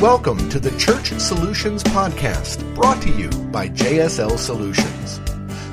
Welcome 0.00 0.48
to 0.50 0.60
the 0.60 0.70
Church 0.78 1.08
Solutions 1.18 1.82
Podcast, 1.82 2.72
brought 2.76 3.02
to 3.02 3.10
you 3.10 3.28
by 3.50 3.68
JSL 3.68 4.38
Solutions. 4.38 5.18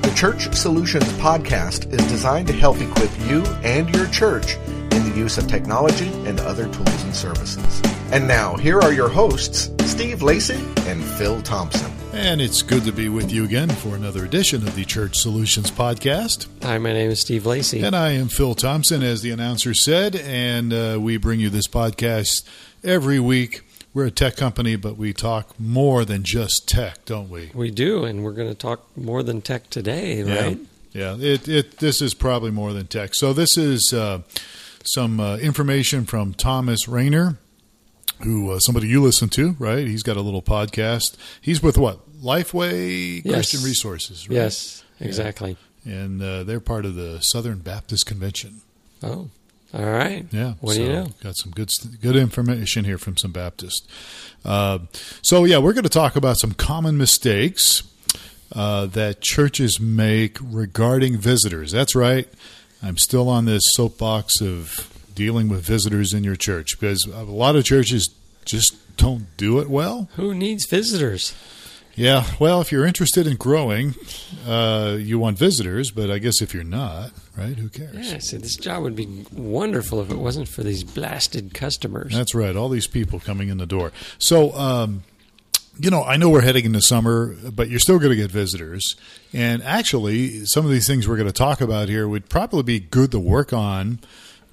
The 0.02 0.12
Church 0.16 0.52
Solutions 0.52 1.04
Podcast 1.20 1.92
is 1.92 2.04
designed 2.08 2.48
to 2.48 2.52
help 2.52 2.80
equip 2.80 3.10
you 3.28 3.44
and 3.62 3.88
your 3.94 4.08
church 4.08 4.56
in 4.56 5.08
the 5.08 5.12
use 5.16 5.38
of 5.38 5.46
technology 5.46 6.08
and 6.24 6.40
other 6.40 6.64
tools 6.64 7.04
and 7.04 7.14
services. 7.14 7.80
And 8.10 8.26
now, 8.26 8.56
here 8.56 8.80
are 8.80 8.92
your 8.92 9.08
hosts, 9.08 9.70
Steve 9.88 10.22
Lacey 10.22 10.60
and 10.88 11.04
Phil 11.04 11.40
Thompson. 11.42 11.92
And 12.12 12.40
it's 12.40 12.62
good 12.62 12.82
to 12.82 12.92
be 12.92 13.08
with 13.08 13.30
you 13.30 13.44
again 13.44 13.68
for 13.68 13.94
another 13.94 14.24
edition 14.24 14.66
of 14.66 14.74
the 14.74 14.84
Church 14.84 15.18
Solutions 15.18 15.70
Podcast. 15.70 16.48
Hi, 16.64 16.78
my 16.78 16.92
name 16.92 17.10
is 17.12 17.20
Steve 17.20 17.46
Lacey. 17.46 17.80
And 17.80 17.94
I 17.94 18.10
am 18.10 18.26
Phil 18.26 18.56
Thompson, 18.56 19.04
as 19.04 19.22
the 19.22 19.30
announcer 19.30 19.72
said. 19.72 20.16
And 20.16 20.72
uh, 20.72 20.98
we 21.00 21.16
bring 21.16 21.38
you 21.38 21.48
this 21.48 21.68
podcast 21.68 22.42
every 22.82 23.20
week 23.20 23.62
we're 23.96 24.04
a 24.04 24.10
tech 24.10 24.36
company, 24.36 24.76
but 24.76 24.98
we 24.98 25.14
talk 25.14 25.58
more 25.58 26.04
than 26.04 26.22
just 26.22 26.68
tech, 26.68 27.06
don't 27.06 27.30
we? 27.30 27.50
We 27.54 27.70
do, 27.70 28.04
and 28.04 28.22
we're 28.22 28.32
going 28.32 28.50
to 28.50 28.54
talk 28.54 28.94
more 28.94 29.22
than 29.22 29.40
tech 29.40 29.70
today, 29.70 30.22
right? 30.22 30.58
Yeah, 30.92 31.16
yeah. 31.16 31.26
It, 31.26 31.48
it 31.48 31.78
this 31.78 32.02
is 32.02 32.12
probably 32.12 32.50
more 32.50 32.74
than 32.74 32.88
tech. 32.88 33.14
So 33.14 33.32
this 33.32 33.56
is 33.56 33.94
uh, 33.94 34.20
some 34.84 35.18
uh, 35.18 35.38
information 35.38 36.04
from 36.04 36.34
Thomas 36.34 36.86
Rainer, 36.86 37.38
who 38.22 38.50
uh, 38.50 38.58
somebody 38.58 38.86
you 38.86 39.02
listen 39.02 39.30
to, 39.30 39.56
right? 39.58 39.86
He's 39.86 40.02
got 40.02 40.18
a 40.18 40.22
little 40.22 40.42
podcast. 40.42 41.16
He's 41.40 41.62
with 41.62 41.78
what 41.78 42.06
Lifeway 42.20 43.24
yes. 43.24 43.32
Christian 43.32 43.62
Resources, 43.62 44.28
right? 44.28 44.34
Yes, 44.34 44.84
exactly. 45.00 45.56
Yeah. 45.86 45.94
And 45.94 46.22
uh, 46.22 46.44
they're 46.44 46.60
part 46.60 46.84
of 46.84 46.96
the 46.96 47.20
Southern 47.20 47.60
Baptist 47.60 48.04
Convention. 48.04 48.60
Oh, 49.02 49.30
all 49.76 49.84
right. 49.84 50.24
Yeah. 50.32 50.54
What 50.60 50.74
so 50.74 50.78
do 50.78 50.84
you 50.84 50.92
know? 50.92 51.06
Got 51.22 51.36
some 51.36 51.52
good 51.52 51.68
good 52.00 52.16
information 52.16 52.84
here 52.84 52.96
from 52.96 53.18
some 53.18 53.30
Baptists. 53.30 53.86
Uh, 54.44 54.78
so 55.22 55.44
yeah, 55.44 55.58
we're 55.58 55.74
going 55.74 55.84
to 55.84 55.90
talk 55.90 56.16
about 56.16 56.38
some 56.38 56.52
common 56.52 56.96
mistakes 56.96 57.82
uh, 58.54 58.86
that 58.86 59.20
churches 59.20 59.78
make 59.78 60.38
regarding 60.40 61.18
visitors. 61.18 61.72
That's 61.72 61.94
right. 61.94 62.26
I'm 62.82 62.96
still 62.96 63.28
on 63.28 63.44
this 63.44 63.62
soapbox 63.72 64.40
of 64.40 64.90
dealing 65.14 65.48
with 65.48 65.62
visitors 65.62 66.14
in 66.14 66.24
your 66.24 66.36
church 66.36 66.78
because 66.78 67.04
a 67.04 67.24
lot 67.24 67.56
of 67.56 67.64
churches 67.64 68.08
just 68.46 68.76
don't 68.96 69.26
do 69.36 69.58
it 69.58 69.68
well. 69.68 70.08
Who 70.16 70.34
needs 70.34 70.66
visitors? 70.66 71.34
Yeah, 71.96 72.26
well, 72.38 72.60
if 72.60 72.70
you're 72.70 72.84
interested 72.84 73.26
in 73.26 73.36
growing, 73.36 73.94
uh, 74.46 74.98
you 75.00 75.18
want 75.18 75.38
visitors, 75.38 75.90
but 75.90 76.10
I 76.10 76.18
guess 76.18 76.42
if 76.42 76.52
you're 76.52 76.62
not, 76.62 77.10
right, 77.38 77.56
who 77.56 77.70
cares? 77.70 78.12
Yeah, 78.12 78.18
so 78.18 78.36
this 78.36 78.54
job 78.56 78.82
would 78.82 78.94
be 78.94 79.24
wonderful 79.32 80.02
if 80.02 80.10
it 80.10 80.18
wasn't 80.18 80.46
for 80.46 80.62
these 80.62 80.84
blasted 80.84 81.54
customers. 81.54 82.12
That's 82.12 82.34
right, 82.34 82.54
all 82.54 82.68
these 82.68 82.86
people 82.86 83.18
coming 83.18 83.48
in 83.48 83.56
the 83.56 83.66
door. 83.66 83.92
So, 84.18 84.52
um, 84.52 85.04
you 85.78 85.90
know, 85.90 86.04
I 86.04 86.18
know 86.18 86.28
we're 86.28 86.42
heading 86.42 86.66
into 86.66 86.82
summer, 86.82 87.34
but 87.50 87.70
you're 87.70 87.80
still 87.80 87.98
going 87.98 88.10
to 88.10 88.16
get 88.16 88.30
visitors. 88.30 88.96
And 89.32 89.62
actually, 89.62 90.44
some 90.44 90.66
of 90.66 90.70
these 90.70 90.86
things 90.86 91.08
we're 91.08 91.16
going 91.16 91.28
to 91.28 91.32
talk 91.32 91.62
about 91.62 91.88
here 91.88 92.06
would 92.06 92.28
probably 92.28 92.62
be 92.62 92.78
good 92.78 93.10
to 93.12 93.18
work 93.18 93.54
on 93.54 94.00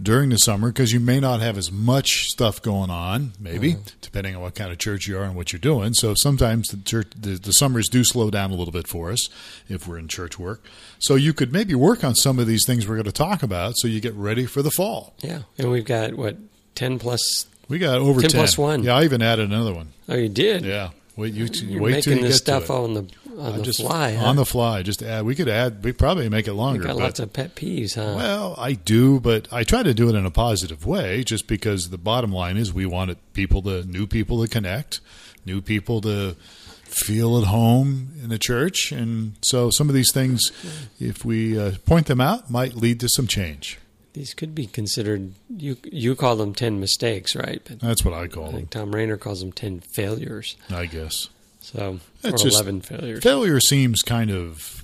during 0.04 0.30
the 0.30 0.38
summer 0.38 0.70
because 0.70 0.92
you 0.92 1.00
may 1.00 1.20
not 1.20 1.40
have 1.40 1.58
as 1.58 1.72
much 1.72 2.26
stuff 2.26 2.62
going 2.62 2.90
on, 2.90 3.34
maybe 3.40 3.74
mm-hmm. 3.74 3.84
depending 4.02 4.36
on 4.36 4.42
what 4.42 4.56
kind 4.56 4.72
of 4.72 4.78
church 4.78 5.08
you 5.08 5.18
are 5.18 5.24
and 5.24 5.36
what 5.36 5.52
you're 5.52 5.60
doing. 5.60 5.94
So 5.94 6.14
sometimes 6.16 6.68
the 6.68 6.78
church, 6.78 7.12
the, 7.18 7.32
the, 7.32 7.54
summers 7.54 7.88
do 7.88 8.04
slow 8.04 8.30
down 8.30 8.52
a 8.52 8.56
little 8.56 8.72
bit 8.72 8.88
for 8.88 9.12
us 9.12 9.30
if 9.70 9.88
we're 9.88 9.98
in 9.98 10.08
church 10.08 10.38
work. 10.38 10.64
So 11.00 11.16
you 11.16 11.34
could 11.34 11.54
maybe 11.54 11.74
work 11.74 12.04
on 12.04 12.16
some 12.16 12.38
of 12.40 12.48
these 12.48 12.66
things 12.66 12.88
we're 12.88 12.96
going 12.96 13.06
to 13.06 13.12
talk 13.12 13.42
about, 13.44 13.76
so 13.78 13.88
you 13.88 14.02
get 14.02 14.14
ready 14.14 14.46
for 14.46 14.62
the 14.62 14.72
fall. 14.72 15.14
Yeah, 15.22 15.44
and 15.58 15.72
we've 15.72 15.86
got 15.86 16.16
what 16.16 16.38
ten 16.76 17.00
plus. 17.00 17.48
We 17.70 17.80
got 17.80 18.00
over 18.00 18.22
10, 18.22 18.30
10. 18.30 18.40
plus 18.40 18.58
one. 18.58 18.84
Yeah, 18.84 18.98
I 18.98 19.06
even 19.06 19.22
added 19.22 19.50
another 19.50 19.74
one. 19.74 19.94
Oh, 20.10 20.16
you 20.16 20.30
did? 20.30 20.66
Yeah. 20.66 20.90
Wait, 21.16 21.34
you, 21.34 21.46
You're 21.46 21.82
wait 21.82 21.92
making 22.08 22.24
this 22.24 22.38
stuff 22.38 22.70
on 22.70 22.96
the 22.96 23.08
on 23.40 23.58
the 23.58 23.64
just 23.64 23.82
fly. 23.82 24.16
On 24.16 24.36
the 24.36 24.46
fly, 24.46 24.84
just 24.84 25.02
add. 25.02 25.26
We 25.26 25.36
could 25.36 25.50
add. 25.50 25.84
We 25.84 25.92
probably 25.92 26.30
make 26.30 26.48
it 26.48 26.54
longer. 26.54 26.82
You 26.82 26.88
got 26.88 26.96
but, 26.96 27.04
lots 27.04 27.20
of 27.20 27.34
pet 27.34 27.56
peeves, 27.56 27.96
huh? 27.96 28.14
Well, 28.16 28.56
I 28.58 28.74
do, 28.74 29.20
but 29.20 29.48
I 29.52 29.64
try 29.64 29.84
to 29.84 29.94
do 29.94 30.10
it 30.10 30.16
in 30.16 30.26
a 30.26 30.32
positive 30.32 30.86
way. 30.86 31.24
Just 31.24 31.48
because 31.48 31.90
the 31.90 31.98
bottom 31.98 32.32
line 32.32 32.58
is, 32.58 32.74
we 32.74 32.86
wanted 32.86 33.18
people 33.34 33.62
to 33.64 33.84
new 33.86 34.08
people 34.08 34.42
to 34.42 34.48
connect, 34.48 35.02
new 35.46 35.62
people 35.62 36.02
to 36.02 36.36
feel 36.84 37.38
at 37.40 37.46
home 37.46 38.14
in 38.22 38.30
the 38.30 38.38
church, 38.38 38.92
and 38.92 39.34
so 39.42 39.70
some 39.70 39.90
of 39.90 39.96
these 39.96 40.12
things, 40.14 40.52
if 41.00 41.26
we 41.26 41.60
uh, 41.60 41.72
point 41.86 42.08
them 42.08 42.22
out, 42.22 42.52
might 42.52 42.76
lead 42.76 43.00
to 43.00 43.10
some 43.10 43.28
change. 43.28 43.80
These 44.14 44.36
could 44.36 44.54
be 44.54 44.68
considered. 44.68 45.34
You 45.50 45.78
you 45.84 46.16
call 46.16 46.36
them 46.36 46.54
ten 46.54 46.80
mistakes, 46.80 47.36
right? 47.36 47.62
But 47.66 47.80
That's 47.80 48.06
what 48.06 48.14
I 48.14 48.28
call 48.28 48.44
I 48.44 48.48
them. 48.48 48.56
think 48.58 48.70
Tom 48.70 48.94
Rainer 48.94 49.18
calls 49.18 49.40
them 49.40 49.52
ten 49.52 49.80
failures. 49.80 50.56
I 50.70 50.86
guess 50.86 51.30
So 51.64 52.00
or 52.24 52.32
just- 52.32 52.46
eleven 52.46 52.82
failures. 52.82 53.24
failure 53.24 53.60
seems 53.60 54.02
kind 54.02 54.30
of 54.30 54.84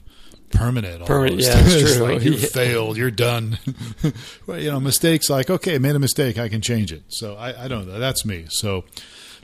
permanent. 0.51 1.05
Permanent, 1.05 1.41
yeah, 1.41 1.53
It's 1.57 1.95
true. 1.97 2.03
like 2.03 2.23
you 2.23 2.31
Yeah. 2.35 2.47
failed, 2.47 2.97
you're 2.97 3.11
done. 3.11 3.59
well, 4.47 4.57
you 4.59 4.71
know, 4.71 4.79
mistakes 4.79 5.29
like 5.29 5.49
okay, 5.49 5.77
made 5.77 5.95
a 5.95 5.99
mistake, 5.99 6.37
I 6.39 6.47
can 6.49 6.61
change 6.61 6.91
it. 6.91 7.03
So 7.09 7.35
I, 7.35 7.65
I 7.65 7.67
don't 7.67 7.87
know. 7.87 7.99
That's 7.99 8.25
me. 8.25 8.45
So, 8.49 8.85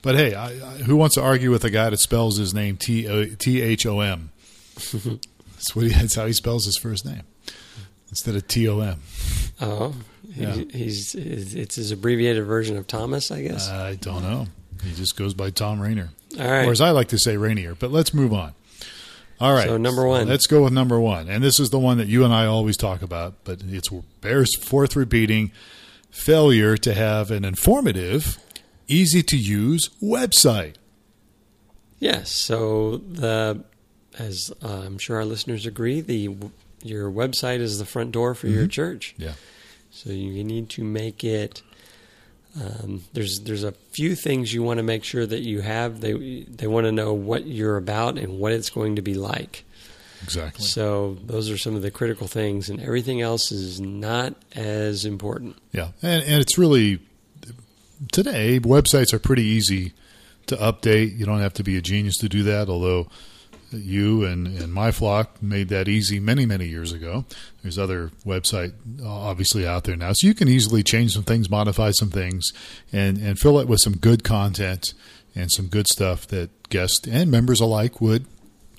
but 0.01 0.16
hey, 0.16 0.34
I, 0.34 0.47
I, 0.47 0.78
who 0.79 0.96
wants 0.96 1.16
to 1.16 1.22
argue 1.22 1.51
with 1.51 1.63
a 1.66 1.69
guy 1.69 1.90
that 1.90 2.00
spells 2.00 2.38
his 2.38 2.53
name 2.53 2.78
T 2.78 3.07
O- 3.07 3.25
T 3.35 3.62
H 3.62 3.85
O 3.85 4.00
M? 4.00 4.31
That's 4.94 5.75
what 5.75 5.85
he. 5.85 5.90
That's 5.91 6.16
how 6.16 6.25
he 6.25 6.34
spells 6.34 6.66
his 6.66 6.78
first 6.78 7.06
name 7.06 7.23
instead 8.09 8.35
of 8.35 8.47
T 8.47 8.67
O 8.69 8.79
M. 8.79 9.02
Oh, 9.62 9.94
Yeah. 10.35 10.53
he's 10.72 11.16
it's 11.16 11.75
his 11.75 11.91
abbreviated 11.91 12.44
version 12.46 12.78
of 12.78 12.88
Thomas, 12.88 13.29
I 13.31 13.41
guess. 13.41 13.69
I 13.69 13.96
don't 13.96 14.22
know. 14.23 14.47
He 14.84 14.94
just 14.94 15.16
goes 15.17 15.34
by 15.34 15.50
Tom 15.50 15.79
Rainer, 15.79 16.09
All 16.40 16.50
right. 16.50 16.68
or 16.68 16.72
as 16.72 16.81
I 16.81 16.91
like 16.91 17.07
to 17.09 17.18
say, 17.18 17.38
Rainier. 17.38 17.75
But 17.75 17.91
let's 17.91 18.13
move 18.13 18.34
on. 18.34 18.53
All 19.40 19.53
right. 19.53 19.68
So, 19.68 19.78
number 19.78 20.07
one. 20.07 20.28
Let's 20.28 20.47
go 20.47 20.63
with 20.63 20.73
number 20.73 21.00
one, 21.00 21.28
and 21.29 21.44
this 21.44 21.59
is 21.59 21.69
the 21.69 21.79
one 21.79 21.97
that 21.97 22.07
you 22.07 22.23
and 22.23 22.34
I 22.34 22.46
always 22.46 22.78
talk 22.78 23.01
about, 23.01 23.44
but 23.44 23.62
it's 23.68 23.90
bears 24.22 24.56
forth 24.57 24.96
repeating: 24.96 25.51
failure 26.09 26.78
to 26.78 26.94
have 26.94 27.31
an 27.31 27.44
informative, 27.44 28.38
easy 28.88 29.22
to 29.23 29.38
use 29.38 29.90
website. 30.01 30.75
Yes. 32.00 32.31
So 32.31 32.97
the 32.97 33.63
as 34.17 34.53
uh, 34.63 34.84
I'm 34.85 34.97
sure 34.97 35.17
our 35.17 35.25
listeners 35.25 35.66
agree, 35.66 36.02
the 36.02 36.35
your 36.81 37.12
website 37.12 37.59
is 37.59 37.79
the 37.79 37.85
front 37.85 38.12
door 38.12 38.35
for 38.35 38.47
your 38.47 38.67
church. 38.67 39.16
Yeah. 39.17 39.34
So 39.91 40.12
you 40.12 40.44
need 40.44 40.69
to 40.72 40.84
make 40.84 41.23
it. 41.23 41.62
Um, 42.59 43.03
there's 43.13 43.41
there's 43.41 43.63
a 43.63 43.73
few 43.91 44.16
things 44.16 44.53
you 44.53 44.63
want 44.63 44.77
to 44.77 44.83
make 44.83 45.03
sure 45.03 45.25
that 45.25 45.41
you 45.41 45.61
have. 45.61 45.99
They 45.99 46.43
they 46.43 46.67
want 46.67 46.85
to 46.85 46.91
know 46.91 47.13
what 47.13 47.45
you're 47.45 47.77
about 47.77 48.17
and 48.17 48.39
what 48.39 48.53
it's 48.53 48.69
going 48.69 48.95
to 48.95 49.01
be 49.01 49.13
like. 49.13 49.66
Exactly. 50.23 50.63
So 50.66 51.17
those 51.25 51.49
are 51.49 51.57
some 51.57 51.75
of 51.75 51.81
the 51.81 51.91
critical 51.91 52.27
things, 52.27 52.69
and 52.69 52.81
everything 52.81 53.21
else 53.21 53.51
is 53.51 53.81
not 53.81 54.35
as 54.53 55.03
important. 55.03 55.57
Yeah, 55.71 55.89
and 56.01 56.23
and 56.23 56.41
it's 56.41 56.57
really 56.57 56.99
today 58.11 58.59
websites 58.59 59.13
are 59.13 59.19
pretty 59.19 59.43
easy 59.43 59.93
to 60.47 60.55
update. 60.55 61.17
You 61.17 61.25
don't 61.25 61.39
have 61.39 61.53
to 61.55 61.63
be 61.63 61.77
a 61.77 61.81
genius 61.81 62.16
to 62.17 62.29
do 62.29 62.43
that. 62.43 62.69
Although 62.69 63.07
you 63.75 64.23
and 64.25 64.47
and 64.47 64.73
my 64.73 64.91
flock 64.91 65.41
made 65.41 65.69
that 65.69 65.87
easy 65.87 66.19
many 66.19 66.45
many 66.45 66.67
years 66.67 66.91
ago. 66.91 67.25
There's 67.61 67.77
other 67.77 68.11
website 68.25 68.73
uh, 69.01 69.07
obviously 69.07 69.65
out 69.67 69.83
there 69.83 69.95
now, 69.95 70.13
so 70.13 70.27
you 70.27 70.33
can 70.33 70.47
easily 70.47 70.83
change 70.83 71.13
some 71.13 71.23
things, 71.23 71.49
modify 71.49 71.91
some 71.91 72.09
things, 72.09 72.51
and 72.91 73.17
and 73.17 73.39
fill 73.39 73.59
it 73.59 73.67
with 73.67 73.79
some 73.79 73.97
good 73.97 74.23
content 74.23 74.93
and 75.35 75.51
some 75.51 75.67
good 75.67 75.87
stuff 75.87 76.27
that 76.27 76.69
guests 76.69 77.07
and 77.07 77.29
members 77.29 77.59
alike 77.59 77.99
would 77.99 78.25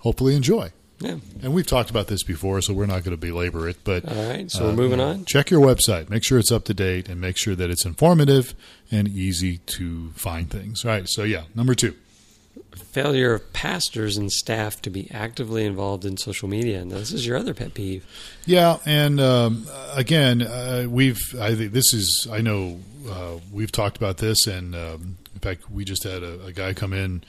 hopefully 0.00 0.34
enjoy. 0.34 0.72
Yeah. 0.98 1.16
And 1.42 1.52
we've 1.52 1.66
talked 1.66 1.90
about 1.90 2.06
this 2.06 2.22
before, 2.22 2.60
so 2.62 2.72
we're 2.72 2.86
not 2.86 3.04
going 3.04 3.16
to 3.16 3.18
belabor 3.18 3.68
it. 3.68 3.76
But 3.84 4.08
All 4.08 4.28
right. 4.28 4.50
So 4.50 4.64
we're 4.64 4.72
moving 4.72 5.00
on. 5.00 5.26
Check 5.26 5.50
your 5.50 5.60
website. 5.60 6.08
Make 6.08 6.24
sure 6.24 6.38
it's 6.38 6.50
up 6.50 6.64
to 6.64 6.74
date 6.74 7.08
and 7.08 7.20
make 7.20 7.36
sure 7.36 7.54
that 7.54 7.70
it's 7.70 7.84
informative 7.84 8.54
and 8.90 9.06
easy 9.06 9.58
to 9.58 10.10
find 10.12 10.50
things. 10.50 10.84
All 10.84 10.90
right. 10.90 11.06
So, 11.06 11.24
yeah, 11.24 11.42
number 11.54 11.74
two. 11.74 11.94
Failure 12.78 13.34
of 13.34 13.52
pastors 13.52 14.16
and 14.16 14.32
staff 14.32 14.80
to 14.82 14.90
be 14.90 15.10
actively 15.10 15.66
involved 15.66 16.04
in 16.04 16.16
social 16.16 16.48
media. 16.48 16.84
Now, 16.84 16.96
this 16.96 17.12
is 17.12 17.26
your 17.26 17.36
other 17.36 17.52
pet 17.52 17.74
peeve. 17.74 18.06
Yeah. 18.46 18.78
And 18.86 19.20
um, 19.20 19.66
again, 19.94 20.40
uh, 20.40 20.86
we've, 20.88 21.20
I 21.38 21.54
think 21.54 21.72
this 21.72 21.92
is, 21.92 22.26
I 22.32 22.40
know 22.40 22.80
uh, 23.08 23.38
we've 23.52 23.70
talked 23.70 23.98
about 23.98 24.16
this. 24.16 24.46
And 24.46 24.74
um, 24.74 25.18
in 25.34 25.40
fact, 25.40 25.70
we 25.70 25.84
just 25.84 26.04
had 26.04 26.22
a, 26.22 26.46
a 26.46 26.52
guy 26.52 26.72
come 26.72 26.94
in 26.94 27.22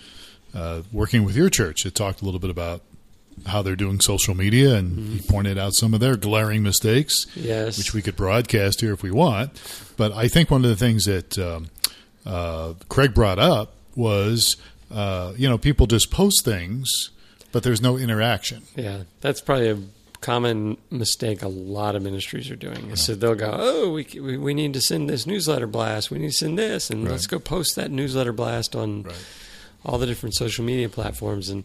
uh, 0.56 0.84
working 0.94 1.26
with 1.26 1.36
your 1.36 1.50
church 1.50 1.84
that 1.84 1.96
talked 1.96 2.22
a 2.22 2.26
little 2.26 2.40
bit 2.40 2.50
about 2.50 2.82
how 3.46 3.62
they're 3.62 3.76
doing 3.76 4.00
social 4.00 4.36
media. 4.36 4.76
And 4.76 5.10
he 5.10 5.20
pointed 5.28 5.58
out 5.58 5.74
some 5.74 5.94
of 5.94 6.00
their 6.00 6.16
glaring 6.16 6.64
mistakes. 6.64 7.28
Yes. 7.36 7.78
which 7.78 7.94
we 7.94 8.02
could 8.02 8.16
broadcast 8.16 8.80
here 8.80 8.94
if 8.94 9.04
we 9.04 9.12
want. 9.12 9.52
But 9.98 10.14
I 10.14 10.30
think 10.30 10.50
one 10.50 10.64
of 10.64 10.70
the 10.70 10.78
things 10.78 11.06
that 11.06 11.38
um, 11.38 11.68
uh, 12.26 12.74
Craig 12.88 13.14
brought 13.14 13.40
up 13.40 13.74
was, 13.96 14.56
uh, 14.92 15.34
you 15.38 15.48
know, 15.50 15.58
people 15.58 15.88
just 15.88 16.12
post 16.12 16.44
things, 16.46 16.90
but 17.52 17.64
there's 17.64 17.82
no 17.82 17.98
interaction. 17.98 18.64
Yeah, 18.76 19.04
that's 19.22 19.42
probably 19.42 19.70
a 19.70 19.80
common 20.22 20.78
mistake 20.90 21.44
a 21.44 21.48
lot 21.48 21.96
of 21.96 22.02
ministries 22.02 22.50
are 22.50 22.56
doing. 22.56 22.96
So 22.96 23.14
they'll 23.16 23.36
go, 23.36 23.56
"Oh, 23.58 23.92
we, 23.94 24.08
we 24.20 24.38
we 24.38 24.54
need 24.54 24.74
to 24.74 24.82
send 24.82 25.10
this 25.10 25.28
newsletter 25.28 25.68
blast. 25.68 26.10
We 26.10 26.18
need 26.20 26.30
to 26.32 26.34
send 26.38 26.58
this, 26.58 26.90
and 26.90 27.04
Right. 27.04 27.12
let's 27.12 27.28
go 27.28 27.38
post 27.40 27.76
that 27.76 27.92
newsletter 27.92 28.34
blast 28.34 28.76
on 28.76 29.04
Right. 29.04 29.16
all 29.86 29.98
the 30.00 30.08
different 30.08 30.36
social 30.36 30.64
media 30.66 30.90
platforms." 30.90 31.50
And 31.50 31.64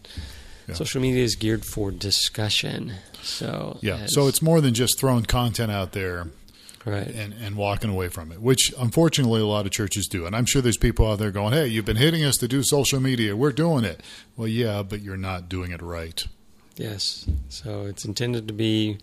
Yeah. 0.69 0.75
social 0.75 1.01
media 1.01 1.25
is 1.25 1.35
geared 1.35 1.65
for 1.65 1.91
discussion. 1.91 2.93
So 3.23 3.79
Yeah. 3.83 4.07
So 4.07 4.29
it's 4.29 4.41
more 4.43 4.61
than 4.61 4.75
just 4.75 4.99
throwing 4.99 5.25
content 5.25 5.73
out 5.73 5.93
there 5.93 6.29
right. 6.85 7.07
and, 7.07 7.35
and 7.35 7.57
walking 7.57 7.91
away 7.91 8.09
from 8.09 8.33
it, 8.33 8.41
which 8.41 8.73
unfortunately 8.79 9.41
a 9.41 9.47
lot 9.47 9.67
of 9.67 9.73
churches 9.73 10.07
do. 10.07 10.27
And 10.27 10.35
I'm 10.35 10.47
sure 10.47 10.63
there's 10.63 10.77
people 10.77 11.11
out 11.11 11.19
there 11.19 11.31
going, 11.31 11.53
hey, 11.53 11.67
you've 11.67 11.85
been 11.85 11.97
hitting 11.97 12.25
us 12.25 12.37
to 12.39 12.49
do 12.49 12.63
social 12.63 13.01
media. 13.01 13.37
We're 13.37 13.53
doing 13.53 13.85
it. 13.85 14.01
Well, 14.37 14.49
yeah, 14.49 14.83
but 14.83 15.01
you're 15.01 15.17
not 15.17 15.49
doing 15.49 15.73
it 15.73 15.83
right. 15.83 16.25
Yes. 16.77 17.29
So 17.49 17.87
it's 17.87 18.05
intended 18.05 18.49
to 18.49 18.55
be 18.55 18.99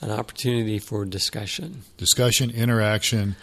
an 0.00 0.10
opportunity 0.10 0.78
for 0.78 1.04
discussion. 1.04 1.82
Discussion, 1.96 2.50
interaction, 2.50 3.36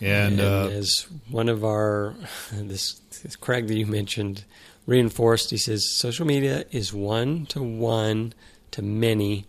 and, 0.00 0.40
uh, 0.40 0.68
as 0.68 1.06
one 1.30 1.48
of 1.48 1.64
our 1.64 2.14
this, 2.52 2.94
this 3.22 3.36
Craig 3.36 3.68
that 3.68 3.74
you 3.74 3.86
mentioned 3.86 4.44
reinforced, 4.86 5.50
he 5.50 5.56
says 5.56 5.94
social 5.96 6.26
media 6.26 6.64
is 6.70 6.92
one 6.92 7.46
to 7.46 7.62
one 7.62 8.34
to 8.72 8.82
many 8.82 9.46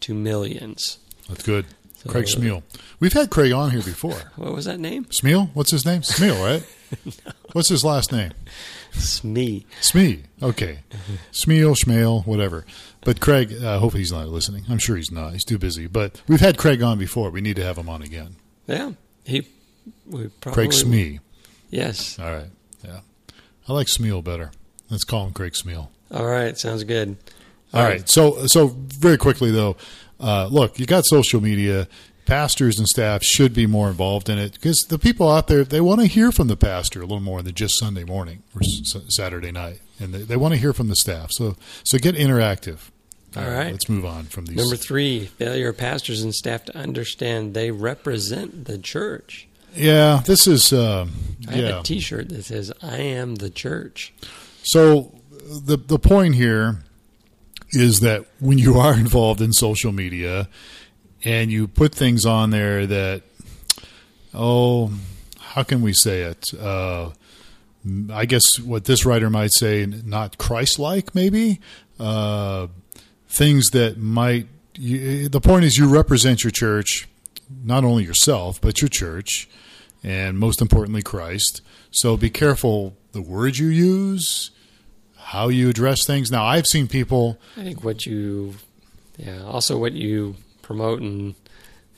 to 0.00 0.14
millions. 0.14 0.98
that's 1.28 1.42
good. 1.42 1.66
So- 2.08 2.12
Craig 2.12 2.26
Smeal. 2.26 2.62
We've 3.00 3.12
had 3.12 3.30
Craig 3.30 3.52
on 3.52 3.70
here 3.70 3.82
before. 3.82 4.20
What 4.36 4.54
was 4.54 4.64
that 4.64 4.80
name? 4.80 5.04
Smeal? 5.06 5.50
What's 5.54 5.70
his 5.70 5.84
name? 5.84 6.02
Smeal, 6.02 6.42
right? 6.42 6.64
What's 7.52 7.68
his 7.68 7.84
last 7.84 8.12
name? 8.12 8.32
Smee. 8.92 9.66
Smee. 9.80 10.24
Okay. 10.42 10.80
Smeal, 11.32 11.76
Schmale, 11.76 12.26
whatever. 12.26 12.64
But 13.02 13.20
Craig, 13.20 13.52
I 13.62 13.74
uh, 13.74 13.78
hope 13.78 13.94
he's 13.94 14.10
not 14.10 14.28
listening. 14.28 14.64
I'm 14.68 14.78
sure 14.78 14.96
he's 14.96 15.12
not. 15.12 15.32
He's 15.32 15.44
too 15.44 15.58
busy. 15.58 15.86
But 15.86 16.22
we've 16.26 16.40
had 16.40 16.58
Craig 16.58 16.82
on 16.82 16.98
before. 16.98 17.30
We 17.30 17.40
need 17.40 17.56
to 17.56 17.64
have 17.64 17.78
him 17.78 17.88
on 17.88 18.02
again. 18.02 18.36
Yeah, 18.66 18.92
he. 19.24 19.46
We 20.06 20.28
probably, 20.28 20.54
Craig 20.54 20.72
Smee. 20.72 21.20
Yes. 21.70 22.18
All 22.18 22.32
right. 22.32 22.50
Yeah. 22.84 23.00
I 23.68 23.72
like 23.72 23.86
Smeal 23.86 24.24
better. 24.24 24.50
Let's 24.90 25.04
call 25.04 25.26
him 25.26 25.32
Craig 25.32 25.52
Smeal. 25.52 25.88
All 26.10 26.26
right. 26.26 26.56
Sounds 26.58 26.84
good. 26.84 27.16
All 27.74 27.82
right. 27.84 28.08
So, 28.08 28.46
so 28.46 28.68
very 28.68 29.18
quickly 29.18 29.50
though, 29.50 29.76
uh, 30.20 30.48
look, 30.50 30.78
you 30.78 30.86
got 30.86 31.04
social 31.06 31.40
media. 31.40 31.88
Pastors 32.26 32.78
and 32.78 32.86
staff 32.86 33.22
should 33.22 33.54
be 33.54 33.66
more 33.66 33.88
involved 33.88 34.28
in 34.28 34.36
it 34.38 34.52
because 34.52 34.76
the 34.90 34.98
people 34.98 35.30
out 35.30 35.46
there 35.48 35.64
they 35.64 35.80
want 35.80 36.00
to 36.02 36.06
hear 36.06 36.30
from 36.30 36.46
the 36.48 36.58
pastor 36.58 36.98
a 37.00 37.04
little 37.04 37.20
more 37.20 37.40
than 37.40 37.54
just 37.54 37.78
Sunday 37.78 38.04
morning 38.04 38.42
or 38.54 38.60
s- 38.60 38.96
Saturday 39.16 39.50
night, 39.50 39.80
and 39.98 40.12
they, 40.12 40.18
they 40.24 40.36
want 40.36 40.52
to 40.52 40.60
hear 40.60 40.74
from 40.74 40.88
the 40.88 40.96
staff. 40.96 41.30
So, 41.32 41.56
so 41.84 41.96
get 41.96 42.16
interactive. 42.16 42.90
All 43.34 43.44
Uh, 43.44 43.50
right. 43.50 43.70
Let's 43.72 43.88
move 43.88 44.04
on 44.04 44.24
from 44.24 44.44
these. 44.44 44.58
Number 44.58 44.76
three: 44.76 45.24
failure 45.38 45.70
of 45.70 45.78
pastors 45.78 46.20
and 46.22 46.34
staff 46.34 46.66
to 46.66 46.76
understand 46.76 47.54
they 47.54 47.70
represent 47.70 48.66
the 48.66 48.76
church. 48.76 49.48
yeah, 49.74 50.20
this 50.26 50.46
is 50.46 50.70
um 50.70 51.12
I 51.48 51.52
have 51.52 51.80
a 51.80 51.82
T-shirt 51.82 52.28
that 52.28 52.44
says 52.44 52.70
"I 52.82 52.98
am 52.98 53.36
the 53.36 53.48
church." 53.48 54.12
So 54.64 55.14
the 55.66 55.78
the 55.78 55.98
point 55.98 56.34
here 56.34 56.80
is 57.70 58.00
that 58.00 58.26
when 58.40 58.58
you 58.58 58.78
are 58.78 58.94
involved 58.94 59.40
in 59.40 59.52
social 59.52 59.92
media 59.92 60.48
and 61.24 61.50
you 61.50 61.66
put 61.66 61.94
things 61.94 62.24
on 62.24 62.50
there 62.50 62.86
that 62.86 63.22
oh 64.34 64.90
how 65.40 65.62
can 65.62 65.82
we 65.82 65.92
say 65.92 66.22
it? 66.22 66.54
Uh, 66.54 67.10
I 68.12 68.26
guess 68.26 68.60
what 68.60 68.84
this 68.84 69.04
writer 69.06 69.30
might 69.30 69.52
say 69.52 69.86
not 69.86 70.38
Christ-like 70.38 71.14
maybe? 71.14 71.60
Uh, 71.98 72.68
things 73.28 73.70
that 73.70 73.98
might 73.98 74.46
you, 74.74 75.28
the 75.28 75.40
point 75.40 75.64
is 75.64 75.76
you 75.76 75.88
represent 75.88 76.44
your 76.44 76.50
church 76.50 77.08
not 77.64 77.82
only 77.82 78.04
yourself 78.04 78.60
but 78.60 78.80
your 78.80 78.88
church 78.88 79.48
and 80.04 80.38
most 80.38 80.60
importantly 80.60 81.02
Christ. 81.02 81.62
So 81.90 82.16
be 82.16 82.30
careful 82.30 82.96
the 83.12 83.22
words 83.22 83.58
you 83.58 83.68
use 83.68 84.50
how 85.32 85.48
you 85.48 85.68
address 85.68 86.06
things. 86.06 86.30
Now, 86.30 86.44
I've 86.44 86.66
seen 86.66 86.88
people, 86.88 87.38
I 87.56 87.62
think 87.62 87.84
what 87.84 88.06
you, 88.06 88.54
yeah, 89.18 89.42
also 89.44 89.76
what 89.78 89.92
you 89.92 90.36
promote 90.62 91.00
and 91.00 91.34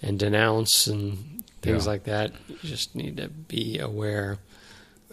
and 0.02 0.18
denounce 0.18 0.86
and 0.86 1.42
things 1.62 1.84
Yeah. 1.84 1.90
like 1.92 2.04
that. 2.04 2.32
You 2.48 2.56
just 2.64 2.94
need 2.94 3.18
to 3.18 3.28
be 3.28 3.78
aware 3.78 4.38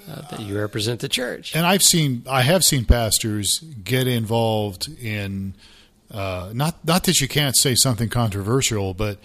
uh, 0.09 0.21
that 0.31 0.39
you 0.39 0.57
represent 0.57 1.01
the 1.01 1.09
church. 1.09 1.53
and 1.55 1.65
I've 1.65 1.83
seen, 1.83 2.23
I 2.29 2.41
have 2.43 2.63
seen 2.63 2.85
pastors 2.85 3.59
get 3.83 4.07
involved 4.07 4.87
in, 5.01 5.53
uh, 6.09 6.51
not 6.53 6.83
not 6.85 7.03
that 7.03 7.19
you 7.19 7.27
can't 7.27 7.57
say 7.57 7.75
something 7.75 8.07
controversial, 8.09 8.93
but 8.93 9.17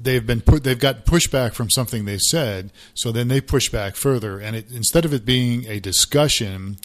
they've 0.00 0.26
been 0.26 0.40
put, 0.40 0.64
they've 0.64 0.78
got 0.78 1.04
pushback 1.04 1.52
from 1.52 1.68
something 1.70 2.06
they 2.06 2.18
said, 2.18 2.70
so 2.94 3.12
then 3.12 3.28
they 3.28 3.40
push 3.42 3.68
back 3.68 3.94
further, 3.94 4.38
and 4.40 4.56
it, 4.56 4.70
instead 4.72 5.04
of 5.04 5.12
it 5.12 5.24
being 5.26 5.66
a 5.68 5.78
discussion, 5.78 6.78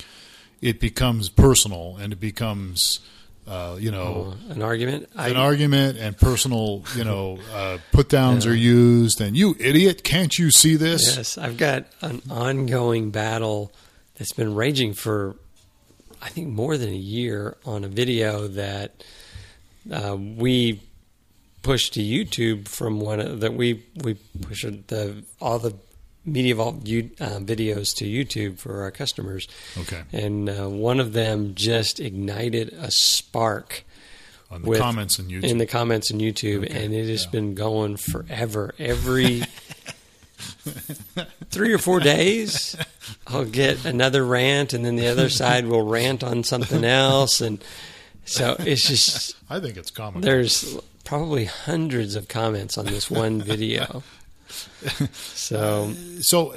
it 0.61 0.79
becomes 0.79 1.29
personal 1.29 1.97
and 1.97 2.13
it 2.13 2.19
becomes, 2.19 2.99
uh, 3.47 3.75
you 3.79 3.91
know. 3.91 4.35
Uh, 4.49 4.53
an 4.53 4.61
argument. 4.61 5.09
an 5.15 5.35
argument 5.37 5.97
and 5.97 6.15
personal, 6.17 6.83
you 6.95 7.03
know, 7.03 7.39
uh, 7.53 7.77
put 7.91 8.09
downs 8.09 8.45
Yeah. 8.45 8.51
are 8.51 8.55
used, 8.55 9.19
and 9.21 9.35
you 9.35 9.55
idiot, 9.59 10.03
can't 10.03 10.37
you 10.37 10.51
see 10.51 10.75
this? 10.75 11.15
Yes, 11.17 11.37
I've 11.37 11.57
got 11.57 11.85
an 12.01 12.21
ongoing 12.29 13.11
battle 13.11 13.71
that's 14.17 14.33
been 14.33 14.53
raging 14.55 14.93
for, 14.93 15.35
I 16.21 16.29
think, 16.29 16.49
more 16.49 16.77
than 16.77 16.89
a 16.89 16.95
year 16.95 17.57
on 17.65 17.83
a 17.83 17.87
video 17.87 18.47
that 18.49 19.03
uh, 19.91 20.15
we 20.15 20.79
pushed 21.63 21.93
to 21.95 22.01
YouTube 22.01 22.67
from 22.67 22.99
one 22.99 23.39
that 23.39 23.53
we 23.53 23.83
we 24.03 24.15
pushed 24.41 24.65
the 24.87 25.23
all 25.39 25.57
the 25.59 25.73
media 26.25 26.53
vault 26.55 26.75
uh, 26.75 27.39
videos 27.39 27.95
to 27.95 28.05
YouTube 28.05 28.57
for 28.59 28.81
our 28.83 28.91
customers, 28.91 29.47
Okay. 29.77 30.01
and 30.11 30.49
uh, 30.49 30.69
one 30.69 30.99
of 30.99 31.13
them 31.13 31.53
just 31.55 31.99
ignited 31.99 32.69
a 32.73 32.91
spark 32.91 33.83
On 34.51 34.61
the 34.61 34.69
with- 34.69 34.79
comments 34.79 35.19
on 35.19 35.25
YouTube. 35.27 35.43
in 35.45 35.57
the 35.57 35.65
comments 35.65 36.11
on 36.11 36.19
YouTube, 36.19 36.65
Okay, 36.65 36.83
and 36.85 36.93
it 36.93 37.07
has 37.09 37.25
yeah. 37.25 37.29
been 37.31 37.55
going 37.55 37.97
forever. 37.97 38.73
Every 38.77 39.43
three 41.49 41.73
or 41.73 41.77
four 41.77 41.99
days, 41.99 42.75
I'll 43.27 43.45
get 43.45 43.85
another 43.85 44.25
rant, 44.25 44.73
and 44.73 44.85
then 44.85 44.95
the 44.95 45.07
other 45.07 45.29
side 45.41 45.65
will 45.65 45.85
rant 45.87 46.23
on 46.23 46.43
something 46.43 46.83
else, 46.83 47.41
and 47.41 47.63
so 48.25 48.55
it's 48.59 48.87
just 48.87 49.35
I 49.49 49.59
think 49.59 49.77
it's 49.77 49.91
common. 49.91 50.21
there's 50.21 50.77
probably 51.03 51.45
hundreds 51.45 52.15
of 52.15 52.27
comments 52.27 52.77
on 52.77 52.85
this 52.85 53.09
one 53.09 53.41
video. 53.41 54.03
So 54.51 55.93
so 56.21 56.53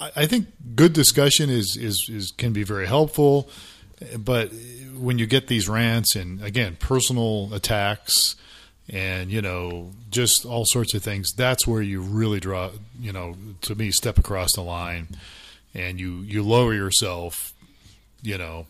I, 0.00 0.10
I 0.16 0.26
think 0.26 0.46
good 0.74 0.92
discussion 0.92 1.50
is, 1.50 1.76
is 1.76 2.08
is 2.08 2.32
can 2.32 2.52
be 2.52 2.64
very 2.64 2.86
helpful, 2.86 3.48
but 4.18 4.50
when 4.96 5.18
you 5.18 5.26
get 5.26 5.48
these 5.48 5.68
rants 5.68 6.16
and 6.16 6.42
again 6.42 6.76
personal 6.78 7.52
attacks 7.52 8.36
and 8.88 9.30
you 9.30 9.42
know 9.42 9.92
just 10.10 10.44
all 10.44 10.64
sorts 10.64 10.94
of 10.94 11.02
things, 11.02 11.32
that's 11.32 11.66
where 11.66 11.82
you 11.82 12.00
really 12.00 12.40
draw 12.40 12.70
you 12.98 13.12
know 13.12 13.36
to 13.62 13.74
me 13.74 13.90
step 13.90 14.18
across 14.18 14.54
the 14.54 14.62
line, 14.62 15.08
and 15.74 16.00
you 16.00 16.20
you 16.20 16.42
lower 16.42 16.74
yourself, 16.74 17.52
you 18.22 18.38
know. 18.38 18.66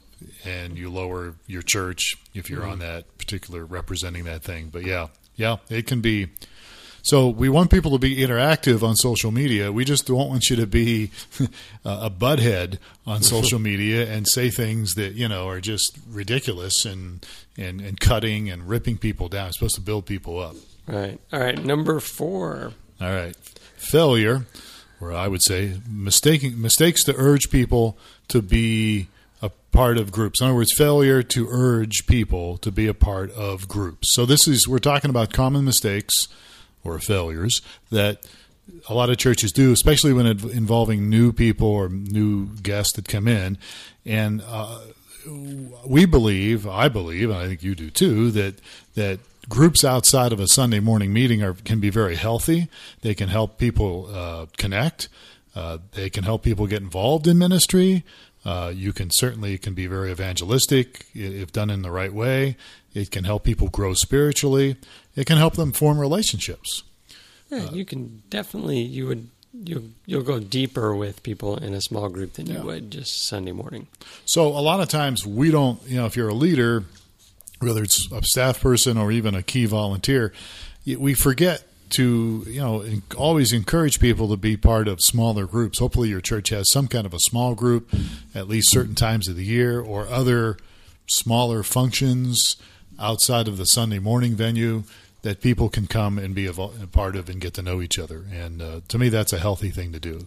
And 0.47 0.79
you 0.79 0.91
lower 0.91 1.35
your 1.47 1.61
church 1.61 2.15
if 2.33 2.49
you're 2.49 2.63
on 2.63 2.79
mm-hmm. 2.79 2.95
that 2.95 3.19
particular 3.19 3.67
representing 3.67 4.25
that 4.25 4.43
thing. 4.43 4.71
But 4.73 4.87
yeah, 4.87 5.09
yeah, 5.37 5.57
it 5.69 5.87
can 5.87 6.01
be 6.01 6.29
so 7.05 7.29
we 7.29 7.51
want 7.51 7.71
people 7.71 7.91
to 7.91 7.99
be 7.99 8.17
interactive 8.17 8.83
on 8.83 8.97
social 8.97 9.31
media. 9.31 9.71
We 9.71 9.85
just 9.85 10.07
don't 10.07 10.27
want 10.31 10.49
you 10.49 10.57
to 10.57 10.67
be 10.67 11.11
uh, 11.41 11.47
a 11.85 12.11
butthead 12.11 12.79
on 13.07 13.23
social 13.23 13.59
media 13.71 14.11
and 14.11 14.27
say 14.27 14.49
things 14.49 14.95
that 14.95 15.13
you 15.13 15.29
know 15.29 15.47
are 15.49 15.61
just 15.61 15.99
ridiculous 16.09 16.87
and 16.87 17.25
and 17.59 17.83
and 17.83 18.01
cutting 18.01 18.51
and 18.51 18.67
ripping 18.67 18.97
people 18.97 19.29
down. 19.29 19.49
It's 19.49 19.59
supposed 19.59 19.75
to 19.75 19.83
build 19.83 20.07
people 20.07 20.41
up. 20.41 20.57
right, 20.89 21.21
all 21.31 21.41
right. 21.41 21.63
Number 21.63 22.01
four. 22.01 22.73
All 23.01 23.13
right, 23.13 23.37
failure, 23.77 24.47
or 24.99 25.13
I 25.13 25.29
would 25.29 25.43
say 25.43 25.81
mistaking 25.87 26.59
mistakes 26.61 27.05
to 27.05 27.15
urge 27.17 27.51
people 27.51 27.99
to 28.29 28.41
be 28.41 29.09
a 29.43 29.51
part 29.73 29.99
of 29.99 30.11
groups. 30.11 30.41
In 30.41 30.47
other 30.47 30.55
words, 30.55 30.73
failure 30.75 31.23
to 31.23 31.49
urge 31.51 32.07
people 32.07 32.57
to 32.59 32.73
be 32.73 32.87
a 32.87 32.95
part 32.95 33.31
of 33.33 33.69
groups. 33.69 34.15
So 34.15 34.25
this 34.25 34.49
is 34.49 34.67
we're 34.67 34.79
talking 34.79 35.11
about 35.11 35.35
common 35.35 35.67
mistakes 35.67 36.29
or 36.85 36.99
failures 36.99 37.63
that 37.91 38.27
a 38.89 38.95
lot 38.95 39.11
of 39.11 39.17
churches 39.17 39.53
do, 39.53 39.73
especially 39.73 40.13
when 40.13 40.27
involving 40.27 41.09
new 41.11 41.33
people 41.33 41.69
or 41.69 41.89
new 41.89 42.47
guests 42.63 42.95
that 42.95 43.09
come 43.09 43.29
in. 43.29 43.59
And 44.07 44.43
uh, 44.47 44.81
we 45.87 46.07
believe, 46.07 46.67
I 46.67 46.89
believe, 46.89 47.31
and 47.31 47.39
I 47.39 47.47
think 47.47 47.63
you 47.63 47.75
do 47.75 47.91
too, 47.91 48.31
that 48.33 48.61
that 48.95 49.21
groups 49.49 49.85
outside 49.85 50.33
of 50.33 50.41
a 50.41 50.49
Sunday 50.49 50.81
morning 50.81 51.13
meeting 51.13 51.43
are 51.43 51.55
can 51.55 51.81
be 51.81 51.91
very 51.91 52.17
healthy. 52.17 52.69
They 53.03 53.15
can 53.15 53.29
help 53.29 53.59
people 53.59 54.09
uh, 54.13 54.47
connect. 54.57 55.09
Uh, 55.55 55.79
they 55.93 56.11
can 56.11 56.25
help 56.25 56.43
people 56.43 56.67
get 56.67 56.83
involved 56.83 57.27
in 57.27 57.39
ministry. 57.39 58.05
Uh, 58.45 58.71
you 58.75 58.93
can 58.93 59.11
certainly 59.11 59.57
can 59.57 59.73
be 59.73 59.87
very 59.87 60.11
evangelistic 60.11 61.07
if 61.15 61.53
done 61.53 61.71
in 61.71 61.83
the 61.83 61.91
right 61.91 62.13
way, 62.13 62.57
It 62.95 63.11
can 63.11 63.25
help 63.25 63.43
people 63.45 63.69
grow 63.69 63.93
spiritually. 63.95 64.77
It 65.17 65.27
can 65.27 65.37
help 65.37 65.55
them 65.57 65.73
form 65.73 65.99
relationships. 65.99 66.83
Yeah, 67.51 67.65
uh, 67.65 67.71
you 67.73 67.85
can 67.85 68.23
definitely 68.31 68.81
you 68.81 69.07
would 69.07 69.29
you 69.53 69.93
you'll 70.07 70.23
go 70.23 70.41
deeper 70.41 70.95
with 70.97 71.23
people 71.23 71.57
in 71.57 71.75
a 71.75 71.81
small 71.81 72.09
group 72.09 72.35
than 72.35 72.47
Yeah. 72.47 72.59
you 72.61 72.63
would 72.65 72.91
just 72.91 73.27
Sunday 73.27 73.53
morning. 73.53 73.87
So 74.25 74.47
a 74.49 74.61
lot 74.61 74.81
of 74.81 74.89
times 74.89 75.27
we 75.27 75.51
don't, 75.51 75.81
you 75.87 75.97
know, 75.97 76.07
if 76.07 76.17
you're 76.17 76.29
a 76.29 76.35
leader, 76.35 76.85
whether 77.61 77.83
it's 77.83 78.11
a 78.13 78.23
staff 78.23 78.61
person 78.61 78.97
or 78.97 79.13
even 79.13 79.35
a 79.35 79.43
key 79.43 79.67
volunteer, 79.67 80.33
we 80.87 81.15
forget 81.15 81.65
to, 81.91 82.45
you 82.49 82.61
know, 82.61 82.85
always 83.17 83.53
encourage 83.53 84.01
people 84.01 84.29
to 84.29 84.37
be 84.37 84.57
part 84.57 84.89
of 84.89 85.01
smaller 85.01 85.47
groups. 85.47 85.79
Hopefully 85.79 86.09
your 86.09 86.21
church 86.21 86.49
has 86.49 86.69
some 86.73 86.89
kind 86.89 87.07
of 87.07 87.15
a 87.15 87.21
small 87.21 87.55
group 87.55 87.93
at 88.35 88.49
least 88.49 88.73
certain 88.73 88.95
times 88.97 89.29
of 89.29 89.37
the 89.37 89.45
year 89.45 89.81
or 89.81 90.09
other 90.09 90.57
smaller 91.07 91.63
functions 91.63 92.57
outside 92.99 93.49
of 93.49 93.57
the 93.57 93.65
Sunday 93.65 93.99
morning 93.99 94.35
venue 94.35 94.85
that 95.23 95.41
people 95.41 95.69
can 95.69 95.87
come 95.87 96.19
and 96.19 96.35
be 96.35 96.47
a, 96.47 96.53
a 96.53 96.87
part 96.87 97.17
of 97.17 97.29
and 97.29 97.41
get 97.41 97.55
to 97.55 97.63
know 97.63 97.81
each 97.81 97.99
other. 97.99 98.25
And 98.33 98.61
uh, 98.61 98.81
to 98.89 98.99
me, 98.99 99.09
that's 99.09 99.33
a 99.33 99.39
healthy 99.39 99.71
thing 99.71 99.93
to 99.93 100.01
do. 100.01 100.27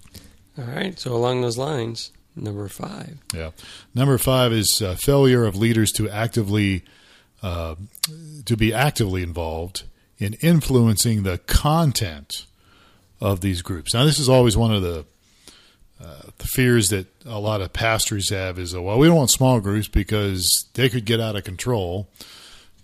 All 0.57 0.65
right. 0.65 1.00
So 1.00 1.13
along 1.13 1.41
those 1.41 1.57
lines, 1.57 2.12
number 2.36 2.67
five. 2.67 3.17
Yeah. 3.33 3.51
Number 3.93 4.17
five 4.17 4.51
is 4.51 4.81
uh, 4.81 4.95
failure 4.95 5.45
of 5.45 5.55
leaders 5.55 5.91
to 5.93 6.09
actively 6.09 6.83
uh, 7.43 7.75
to 8.45 8.57
be 8.57 8.74
actively 8.74 9.21
involved 9.21 9.83
in 10.17 10.33
influencing 10.41 11.21
the 11.21 11.38
content 11.38 12.47
of 13.21 13.41
these 13.41 13.62
groups. 13.62 13.93
Now, 13.93 14.05
this 14.05 14.17
is 14.17 14.27
always 14.27 14.57
one 14.57 14.74
of 14.74 14.81
the 14.81 15.05
uh, 16.01 16.21
the 16.38 16.47
fears 16.47 16.88
that 16.88 17.07
a 17.25 17.39
lot 17.39 17.62
of 17.62 17.74
pastors 17.74 18.29
have 18.29 18.59
is, 18.59 18.75
well, 18.75 19.00
we 19.00 19.07
don't 19.07 19.15
want 19.15 19.31
small 19.31 19.59
groups 19.59 19.88
because 19.88 20.65
they 20.74 20.89
could 20.89 21.05
get 21.05 21.19
out 21.19 21.36
of 21.36 21.43
control 21.43 22.07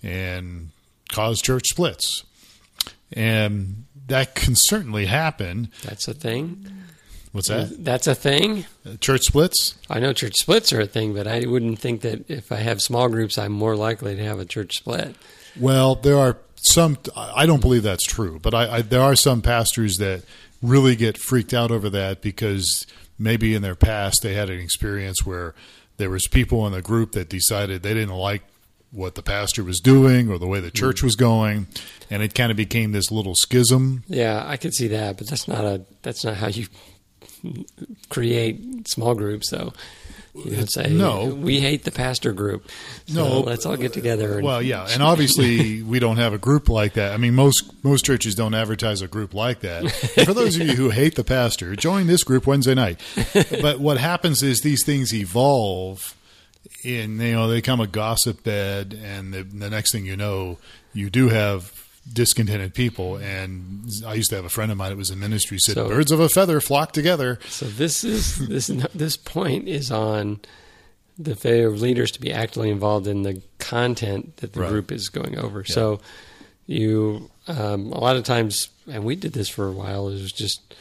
and 0.04 0.70
cause 1.10 1.42
church 1.42 1.68
splits. 1.68 2.24
And 3.12 3.86
that 4.08 4.36
can 4.36 4.56
certainly 4.56 5.06
happen. 5.06 5.72
That's 5.84 6.08
a 6.08 6.14
thing. 6.14 6.68
What's 7.32 7.48
that? 7.48 7.84
That's 7.84 8.06
a 8.06 8.14
thing. 8.14 8.66
Church 9.00 9.24
splits? 9.24 9.76
I 9.90 10.00
know 10.00 10.14
church 10.14 10.36
splits 10.36 10.72
are 10.72 10.82
a 10.82 10.86
thing, 10.86 11.16
but 11.16 11.26
I 11.26 11.46
wouldn't 11.48 11.80
think 11.80 12.02
that 12.02 12.30
if 12.30 12.52
I 12.52 12.58
have 12.58 12.80
small 12.80 13.10
groups, 13.10 13.40
I'm 13.40 13.52
more 13.52 13.76
likely 13.76 14.16
to 14.16 14.24
have 14.24 14.40
a 14.40 14.46
church 14.46 14.78
split. 14.78 15.16
Well, 15.60 15.96
there 15.96 16.18
are 16.18 16.38
some. 16.58 16.98
I 17.16 17.48
don't 17.48 17.62
believe 17.62 17.84
that's 17.84 18.06
true, 18.06 18.40
but 18.40 18.54
I, 18.54 18.78
I, 18.78 18.82
there 18.84 19.02
are 19.02 19.16
some 19.16 19.42
pastors 19.42 19.98
that 19.98 20.24
really 20.62 20.96
get 20.96 21.18
freaked 21.18 21.54
out 21.54 21.72
over 21.72 21.90
that 21.90 22.22
because 22.22 22.86
maybe 23.18 23.56
in 23.56 23.64
their 23.64 23.76
past 23.76 24.20
they 24.22 24.36
had 24.36 24.50
an 24.50 24.60
experience 24.60 25.26
where 25.26 25.56
there 25.98 26.10
was 26.10 26.28
people 26.28 26.66
in 26.68 26.74
the 26.74 26.82
group 26.82 27.14
that 27.14 27.30
decided 27.30 27.82
they 27.82 27.94
didn't 27.94 28.16
like 28.16 28.44
what 28.94 29.16
the 29.16 29.24
pastor 29.24 29.64
was 29.64 29.80
doing 29.80 30.30
or 30.30 30.38
the 30.38 30.48
way 30.48 30.60
the 30.60 30.70
hmm. 30.70 30.76
church 30.78 31.04
was 31.04 31.16
going, 31.16 31.68
and 32.10 32.24
it 32.24 32.34
kind 32.34 32.52
of 32.52 32.58
became 32.58 32.92
this 32.92 33.12
little 33.12 33.36
schism. 33.36 34.04
Yeah, 34.08 34.44
I 34.46 34.58
could 34.58 34.74
see 34.74 34.88
that, 34.90 35.18
but 35.18 35.28
that's 35.28 35.48
not 35.48 35.66
a 35.66 35.82
that's 36.04 36.24
not 36.24 36.36
how 36.36 36.48
you 36.48 36.68
create 38.10 38.88
small 38.88 39.16
groups, 39.16 39.50
though. 39.50 39.74
You 40.36 40.56
don't 40.56 40.72
say 40.72 40.90
No. 40.90 41.26
we 41.28 41.60
hate 41.60 41.84
the 41.84 41.92
pastor 41.92 42.32
group. 42.34 42.68
So 43.06 43.28
No. 43.28 43.40
let's 43.42 43.68
all 43.68 43.78
get 43.78 43.94
together. 43.94 44.36
And, 44.36 44.44
Well, 44.44 44.64
yeah, 44.64 44.88
and 44.90 45.04
obviously 45.12 45.84
we 45.84 46.00
don't 46.00 46.18
have 46.18 46.34
a 46.34 46.40
group 46.40 46.70
like 46.70 46.94
that. 46.94 47.14
I 47.14 47.18
mean, 47.18 47.36
most 47.36 47.72
most 47.84 48.04
churches 48.04 48.34
don't 48.34 48.56
advertise 48.56 49.02
a 49.02 49.08
group 49.08 49.34
like 49.36 49.60
that. 49.60 49.92
For 49.92 50.34
those 50.34 50.56
of 50.58 50.68
you 50.68 50.76
who 50.76 50.90
hate 50.90 51.16
the 51.16 51.24
pastor, 51.24 51.76
join 51.76 52.08
this 52.08 52.24
group 52.24 52.48
Wednesday 52.48 52.74
night. 52.74 53.00
But 53.62 53.80
what 53.80 53.98
happens 53.98 54.42
is 54.42 54.62
these 54.62 54.84
things 54.84 55.14
evolve, 55.14 56.16
and 56.86 57.20
you 57.22 57.34
know 57.34 57.48
they 57.48 57.58
become 57.58 57.80
a 57.82 57.88
gossip 57.88 58.44
bed, 58.44 59.00
and 59.04 59.34
the, 59.34 59.44
the 59.44 59.70
next 59.70 59.92
thing 59.92 60.06
you 60.06 60.16
know, 60.18 60.58
you 60.94 61.10
do 61.10 61.30
have 61.30 61.72
discontented 62.12 62.74
people. 62.74 63.16
And 63.16 63.90
I 64.06 64.14
used 64.16 64.30
to 64.32 64.36
have 64.36 64.46
a 64.46 64.50
friend 64.50 64.72
of 64.72 64.78
mine 64.78 64.90
that 64.92 64.98
was 64.98 65.10
in 65.10 65.20
ministry 65.20 65.58
said, 65.60 65.76
So- 65.76 65.88
"Birds 65.88 66.12
of 66.12 66.20
a 66.20 66.30
feather 66.30 66.60
flock 66.62 66.92
together." 66.92 67.40
So 67.50 67.66
this 67.66 68.04
is 68.04 68.48
this 68.48 68.68
this 68.96 69.18
point 69.18 69.68
is 69.68 69.92
on 69.92 70.40
the 71.18 71.36
failure 71.36 71.68
of 71.68 71.80
leaders 71.82 72.12
to 72.12 72.20
be 72.20 72.32
actively 72.34 72.70
involved 72.72 73.06
in 73.08 73.22
the 73.22 73.42
content 73.60 74.38
that 74.38 74.54
the 74.54 74.62
Right. 74.62 74.70
group 74.70 74.92
is 74.92 75.10
going 75.10 75.38
over. 75.38 75.64
So 75.64 76.00
you 76.66 77.30
um, 77.48 77.92
a 77.92 78.00
lot 78.00 78.16
of 78.16 78.24
times, 78.24 78.70
and 78.90 79.04
we 79.04 79.16
did 79.16 79.34
this 79.34 79.50
for 79.50 79.68
a 79.68 79.72
while. 79.72 80.08
It 80.10 80.14
was 80.14 80.32
just 80.32 80.74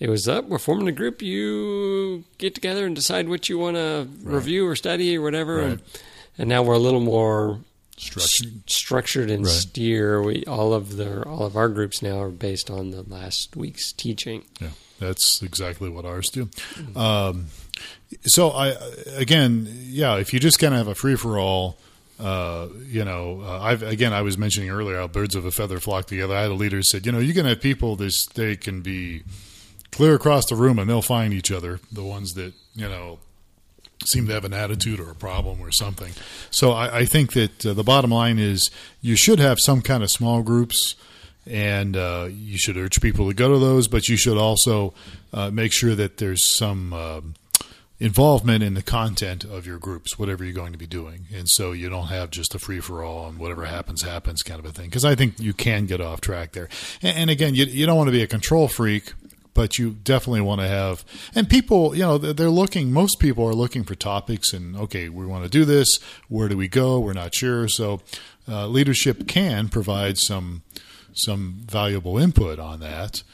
it 0.00 0.08
was 0.08 0.28
up. 0.28 0.44
We're 0.46 0.58
forming 0.58 0.88
a 0.88 0.92
group. 0.92 1.22
You 1.22 2.24
get 2.38 2.54
together 2.54 2.86
and 2.86 2.94
decide 2.94 3.28
what 3.28 3.48
you 3.48 3.58
want 3.58 3.76
to 3.76 4.08
review 4.22 4.66
or 4.66 4.76
study 4.76 5.16
or 5.16 5.22
whatever. 5.22 5.56
Right. 5.56 5.64
And, 5.72 5.82
and 6.38 6.48
now 6.48 6.62
we're 6.62 6.74
a 6.74 6.78
little 6.78 7.00
more 7.00 7.60
Structured. 7.96 8.46
s- 8.48 8.74
structured 8.74 9.30
and 9.30 9.44
Right. 9.44 9.52
steer. 9.52 10.22
We 10.22 10.44
all 10.44 10.72
of 10.72 10.96
the 10.96 11.22
all 11.24 11.44
of 11.44 11.56
our 11.56 11.68
groups 11.68 12.00
now 12.00 12.20
are 12.20 12.30
based 12.30 12.70
on 12.70 12.90
the 12.92 13.02
last 13.02 13.56
week's 13.56 13.90
teaching. 13.92 14.44
Yeah, 14.60 14.68
that's 15.00 15.42
exactly 15.42 15.88
what 15.88 16.04
ours 16.04 16.28
do. 16.30 16.48
Um, 16.94 17.46
so 18.24 18.50
I 18.50 18.76
again, 19.16 19.66
yeah, 19.86 20.16
if 20.18 20.32
you 20.32 20.38
just 20.38 20.60
kind 20.60 20.74
of 20.74 20.78
have 20.78 20.86
a 20.88 20.94
free 20.94 21.16
for 21.16 21.40
all, 21.40 21.76
uh, 22.20 22.68
you 22.86 23.04
know, 23.04 23.40
uh, 23.44 23.58
I've 23.60 23.82
again 23.82 24.12
I 24.12 24.22
was 24.22 24.38
mentioning 24.38 24.70
earlier 24.70 24.98
how 24.98 25.08
birds 25.08 25.34
of 25.34 25.44
a 25.44 25.50
feather 25.50 25.80
flock 25.80 26.06
together. 26.06 26.36
I 26.36 26.42
had 26.42 26.52
a 26.52 26.54
leader 26.54 26.76
who 26.76 26.82
said, 26.84 27.04
you 27.04 27.10
know, 27.10 27.18
you 27.18 27.34
can 27.34 27.46
have 27.46 27.60
people 27.60 27.96
this 27.96 28.26
they 28.26 28.54
can 28.54 28.80
be 28.80 29.24
clear 29.90 30.14
across 30.14 30.46
the 30.46 30.56
room 30.56 30.78
and 30.78 30.88
they'll 30.88 31.02
find 31.02 31.32
each 31.32 31.50
other. 31.50 31.80
The 31.90 32.04
ones 32.04 32.34
that 32.34 32.54
you 32.74 32.88
know 32.88 33.18
seem 34.06 34.26
to 34.26 34.32
have 34.32 34.44
an 34.44 34.52
attitude 34.52 35.00
or 35.00 35.10
a 35.10 35.14
problem 35.14 35.60
or 35.60 35.70
something. 35.72 36.12
So 36.50 36.72
I, 36.72 36.98
I 36.98 37.04
think 37.04 37.32
that 37.32 37.66
uh, 37.66 37.74
the 37.74 37.82
bottom 37.82 38.10
line 38.10 38.38
is 38.38 38.70
you 39.00 39.16
should 39.16 39.38
have 39.38 39.58
some 39.60 39.82
kind 39.82 40.02
of 40.02 40.10
small 40.10 40.42
groups, 40.42 40.94
and 41.46 41.96
uh, 41.96 42.28
you 42.30 42.58
should 42.58 42.76
urge 42.76 43.00
people 43.00 43.28
to 43.28 43.34
go 43.34 43.52
to 43.52 43.58
those. 43.58 43.88
But 43.88 44.08
you 44.08 44.16
should 44.16 44.38
also 44.38 44.94
uh, 45.32 45.50
make 45.50 45.72
sure 45.72 45.94
that 45.94 46.18
there's 46.18 46.56
some 46.56 46.92
um, 46.92 47.34
involvement 47.98 48.62
in 48.62 48.74
the 48.74 48.82
content 48.82 49.44
of 49.44 49.66
your 49.66 49.78
groups, 49.78 50.18
whatever 50.18 50.44
you're 50.44 50.54
going 50.54 50.72
to 50.72 50.78
be 50.78 50.86
doing, 50.86 51.26
and 51.34 51.48
so 51.48 51.72
you 51.72 51.88
don't 51.88 52.06
have 52.06 52.30
just 52.30 52.54
a 52.54 52.58
free 52.58 52.80
for 52.80 53.02
all 53.02 53.28
and 53.28 53.38
whatever 53.38 53.64
happens 53.64 54.02
happens 54.02 54.42
kind 54.42 54.60
of 54.60 54.66
a 54.66 54.72
thing. 54.72 54.86
Because 54.86 55.04
I 55.04 55.14
think 55.14 55.40
you 55.40 55.52
can 55.52 55.86
get 55.86 56.00
off 56.00 56.20
track 56.20 56.52
there. 56.52 56.68
And, 57.02 57.16
and 57.16 57.30
again, 57.30 57.54
you, 57.54 57.64
you 57.64 57.86
don't 57.86 57.96
want 57.96 58.08
to 58.08 58.12
be 58.12 58.22
a 58.22 58.28
control 58.28 58.68
freak 58.68 59.12
but 59.58 59.76
you 59.76 59.90
definitely 59.90 60.40
want 60.40 60.60
to 60.60 60.68
have 60.68 61.04
and 61.34 61.50
people 61.50 61.92
you 61.92 62.00
know 62.00 62.16
they're 62.16 62.48
looking 62.48 62.92
most 62.92 63.18
people 63.18 63.44
are 63.44 63.52
looking 63.52 63.82
for 63.82 63.96
topics 63.96 64.52
and 64.52 64.76
okay 64.76 65.08
we 65.08 65.26
want 65.26 65.42
to 65.42 65.50
do 65.50 65.64
this 65.64 65.98
where 66.28 66.46
do 66.48 66.56
we 66.56 66.68
go 66.68 67.00
we're 67.00 67.12
not 67.12 67.34
sure 67.34 67.66
so 67.66 68.00
uh, 68.46 68.68
leadership 68.68 69.26
can 69.26 69.68
provide 69.68 70.16
some 70.16 70.62
some 71.12 71.56
valuable 71.66 72.18
input 72.18 72.60
on 72.60 72.78
that 72.78 73.24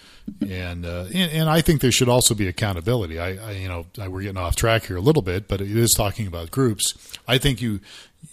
and, 0.41 0.87
uh, 0.87 1.05
and 1.13 1.31
and 1.33 1.51
I 1.51 1.61
think 1.61 1.83
there 1.83 1.93
should 1.93 2.09
also 2.09 2.35
be 2.35 2.49
accountability. 2.49 3.19
I, 3.19 3.35
I 3.35 3.51
you 3.53 3.69
know 3.69 3.85
I, 4.01 4.09
we're 4.09 4.23
getting 4.23 4.39
off 4.39 4.57
track 4.57 4.87
here 4.87 4.97
a 4.97 5.03
little 5.03 5.21
bit, 5.21 5.49
but 5.49 5.61
it 5.61 5.77
is 5.77 5.93
talking 5.95 6.27
about 6.27 6.51
groups. 6.51 6.95
I 7.29 7.37
think 7.37 7.61
you 7.61 7.81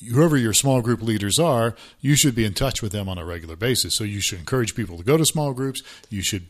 whoever 0.10 0.38
your 0.38 0.54
small 0.54 0.82
group 0.82 1.02
leaders 1.02 1.38
are, 1.38 1.76
you 2.00 2.16
should 2.16 2.34
be 2.34 2.46
in 2.46 2.54
touch 2.54 2.82
with 2.82 2.94
them 2.94 3.10
on 3.10 3.18
a 3.18 3.26
regular 3.26 3.58
basis. 3.58 3.98
So 3.98 4.06
you 4.06 4.22
should 4.22 4.40
encourage 4.40 4.74
people 4.74 4.98
to 4.98 5.04
go 5.04 5.18
to 5.18 5.26
small 5.26 5.52
groups. 5.52 5.82
You 6.10 6.24
should 6.24 6.48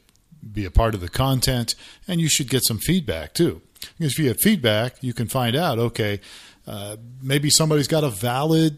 be 0.51 0.65
a 0.65 0.71
part 0.71 0.93
of 0.93 1.01
the 1.01 1.09
content, 1.09 1.75
and 2.07 2.21
you 2.21 2.29
should 2.29 2.49
get 2.49 2.63
some 2.65 2.77
feedback 2.77 3.33
too. 3.33 3.61
Because 3.97 4.13
if 4.13 4.19
you 4.19 4.27
have 4.27 4.39
feedback, 4.39 5.01
you 5.01 5.13
can 5.13 5.27
find 5.27 5.55
out 5.55 5.79
okay, 5.79 6.21
uh, 6.67 6.97
maybe 7.21 7.49
somebody's 7.49 7.87
got 7.87 8.03
a 8.03 8.09
valid 8.09 8.77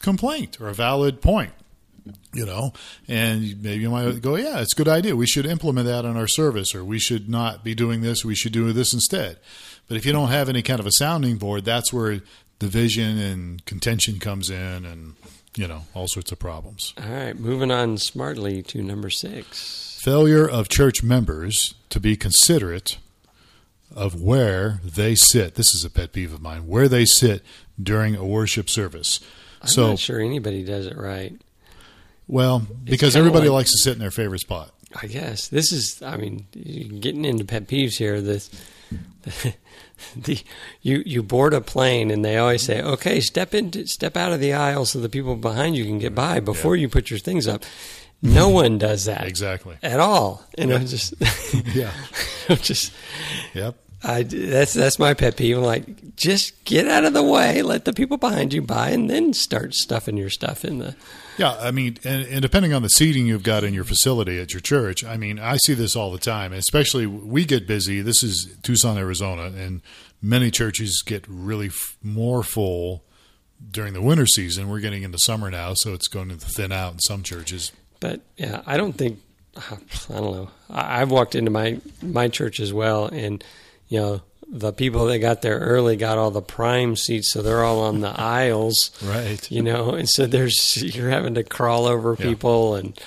complaint 0.00 0.60
or 0.60 0.68
a 0.68 0.74
valid 0.74 1.20
point 1.20 1.52
you 2.32 2.46
know, 2.46 2.72
and 3.08 3.62
maybe 3.62 3.82
you 3.82 3.90
might 3.90 4.20
go, 4.20 4.36
yeah, 4.36 4.60
it's 4.60 4.72
a 4.72 4.76
good 4.76 4.88
idea. 4.88 5.16
We 5.16 5.26
should 5.26 5.46
implement 5.46 5.86
that 5.86 6.04
in 6.04 6.16
our 6.16 6.28
service, 6.28 6.74
or 6.74 6.84
we 6.84 6.98
should 6.98 7.28
not 7.28 7.64
be 7.64 7.74
doing 7.74 8.00
this. 8.00 8.24
We 8.24 8.34
should 8.34 8.52
do 8.52 8.72
this 8.72 8.92
instead. 8.92 9.38
But 9.88 9.96
if 9.96 10.06
you 10.06 10.12
don't 10.12 10.28
have 10.28 10.48
any 10.48 10.62
kind 10.62 10.80
of 10.80 10.86
a 10.86 10.92
sounding 10.92 11.36
board, 11.36 11.64
that's 11.64 11.92
where 11.92 12.20
division 12.58 13.18
and 13.18 13.64
contention 13.64 14.18
comes 14.18 14.50
in, 14.50 14.84
and 14.84 15.14
you 15.56 15.66
know, 15.66 15.82
all 15.94 16.06
sorts 16.06 16.30
of 16.30 16.38
problems. 16.38 16.94
All 17.02 17.12
right, 17.12 17.38
moving 17.38 17.70
on 17.70 17.98
smartly 17.98 18.62
to 18.64 18.82
number 18.82 19.10
six. 19.10 19.89
Failure 20.02 20.48
of 20.48 20.68
church 20.68 21.02
members 21.02 21.74
to 21.90 22.00
be 22.00 22.16
considerate 22.16 22.96
of 23.94 24.20
where 24.20 24.80
they 24.82 25.14
sit. 25.14 25.56
This 25.56 25.74
is 25.74 25.84
a 25.84 25.90
pet 25.90 26.12
peeve 26.12 26.32
of 26.32 26.40
mine. 26.40 26.66
Where 26.66 26.88
they 26.88 27.04
sit 27.04 27.42
during 27.82 28.16
a 28.16 28.24
worship 28.24 28.70
service. 28.70 29.20
I'm 29.60 29.68
so, 29.68 29.88
not 29.88 29.98
sure 29.98 30.20
anybody 30.20 30.64
does 30.64 30.86
it 30.86 30.96
right. 30.96 31.38
well, 32.26 32.66
because 32.84 33.14
everybody 33.14 33.48
like- 33.50 33.66
likes 33.66 33.72
to 33.72 33.78
sit 33.78 33.92
in 33.92 33.98
their 33.98 34.10
favorite 34.10 34.40
spot. 34.40 34.72
I 35.02 35.06
guess 35.06 35.48
this 35.48 35.70
is. 35.70 36.02
I 36.02 36.16
mean, 36.16 36.46
getting 37.00 37.24
into 37.24 37.44
pet 37.44 37.68
peeves 37.68 37.96
here. 37.96 38.20
This, 38.20 38.50
the 40.16 40.42
you 40.82 41.02
you 41.06 41.22
board 41.22 41.54
a 41.54 41.60
plane 41.60 42.10
and 42.10 42.24
they 42.24 42.38
always 42.38 42.62
say, 42.62 42.82
"Okay, 42.82 43.20
step 43.20 43.54
into 43.54 43.86
step 43.86 44.16
out 44.16 44.32
of 44.32 44.40
the 44.40 44.52
aisle 44.52 44.86
so 44.86 44.98
the 44.98 45.08
people 45.08 45.36
behind 45.36 45.76
you 45.76 45.84
can 45.84 46.00
get 46.00 46.12
by 46.12 46.40
before 46.40 46.74
you 46.74 46.88
put 46.88 47.08
your 47.08 47.20
things 47.20 47.46
up." 47.46 47.62
No 48.22 48.48
one 48.50 48.76
does 48.78 49.06
that 49.06 49.26
Exactly. 49.26 49.76
at 49.82 49.98
all. 50.00 50.44
You 50.58 50.66
know, 50.66 50.78
just 50.78 51.14
Yeah. 51.74 51.92
just 52.48 52.92
Yep. 53.54 53.76
I, 54.02 54.22
that's 54.22 54.72
that's 54.72 54.98
my 54.98 55.12
pet 55.12 55.36
peeve. 55.36 55.58
I'm 55.58 55.62
like, 55.64 56.16
just 56.16 56.64
get 56.64 56.88
out 56.88 57.04
of 57.04 57.12
the 57.12 57.22
way, 57.22 57.60
let 57.60 57.84
the 57.84 57.92
people 57.92 58.16
behind 58.16 58.54
you 58.54 58.62
buy, 58.62 58.90
and 58.90 59.10
then 59.10 59.34
start 59.34 59.74
stuffing 59.74 60.16
your 60.16 60.30
stuff 60.30 60.64
in 60.64 60.78
the. 60.78 60.96
Yeah, 61.36 61.54
I 61.60 61.70
mean, 61.70 61.98
and, 62.04 62.26
and 62.26 62.40
depending 62.40 62.72
on 62.72 62.80
the 62.80 62.88
seating 62.88 63.26
you've 63.26 63.42
got 63.42 63.62
in 63.62 63.74
your 63.74 63.84
facility 63.84 64.40
at 64.40 64.52
your 64.54 64.60
church, 64.62 65.04
I 65.04 65.18
mean, 65.18 65.38
I 65.38 65.58
see 65.66 65.74
this 65.74 65.96
all 65.96 66.10
the 66.12 66.18
time. 66.18 66.54
Especially 66.54 67.06
we 67.06 67.44
get 67.44 67.66
busy. 67.66 68.00
This 68.00 68.22
is 68.22 68.48
Tucson, 68.62 68.96
Arizona, 68.96 69.52
and 69.54 69.82
many 70.22 70.50
churches 70.50 71.02
get 71.04 71.26
really 71.28 71.66
f- 71.68 71.98
more 72.02 72.42
full 72.42 73.04
during 73.70 73.92
the 73.92 74.00
winter 74.02 74.26
season. 74.26 74.70
We're 74.70 74.80
getting 74.80 75.02
into 75.02 75.18
summer 75.20 75.50
now, 75.50 75.74
so 75.74 75.92
it's 75.92 76.08
going 76.08 76.30
to 76.30 76.36
thin 76.36 76.72
out 76.72 76.94
in 76.94 76.98
some 77.00 77.22
churches. 77.22 77.70
But 78.00 78.20
yeah, 78.36 78.62
I 78.66 78.76
don't 78.76 78.92
think 78.94 79.20
I 79.56 79.76
don't 80.08 80.32
know. 80.34 80.50
I, 80.70 81.02
I've 81.02 81.10
walked 81.10 81.34
into 81.34 81.50
my 81.50 81.78
my 82.02 82.28
church 82.28 82.58
as 82.60 82.72
well, 82.72 83.06
and 83.06 83.44
you 83.88 84.00
know 84.00 84.22
the 84.52 84.72
people 84.72 85.06
that 85.06 85.18
got 85.20 85.42
there 85.42 85.58
early 85.58 85.96
got 85.96 86.18
all 86.18 86.30
the 86.32 86.42
prime 86.42 86.96
seats, 86.96 87.30
so 87.32 87.40
they're 87.42 87.62
all 87.62 87.80
on 87.82 88.00
the 88.00 88.08
aisles, 88.20 88.90
Right. 89.04 89.48
You 89.50 89.62
know, 89.62 89.90
and 89.90 90.08
so 90.08 90.26
there's 90.26 90.82
you're 90.96 91.10
having 91.10 91.34
to 91.34 91.44
crawl 91.44 91.86
over 91.86 92.16
Yeah. 92.18 92.26
people, 92.26 92.74
and 92.74 92.98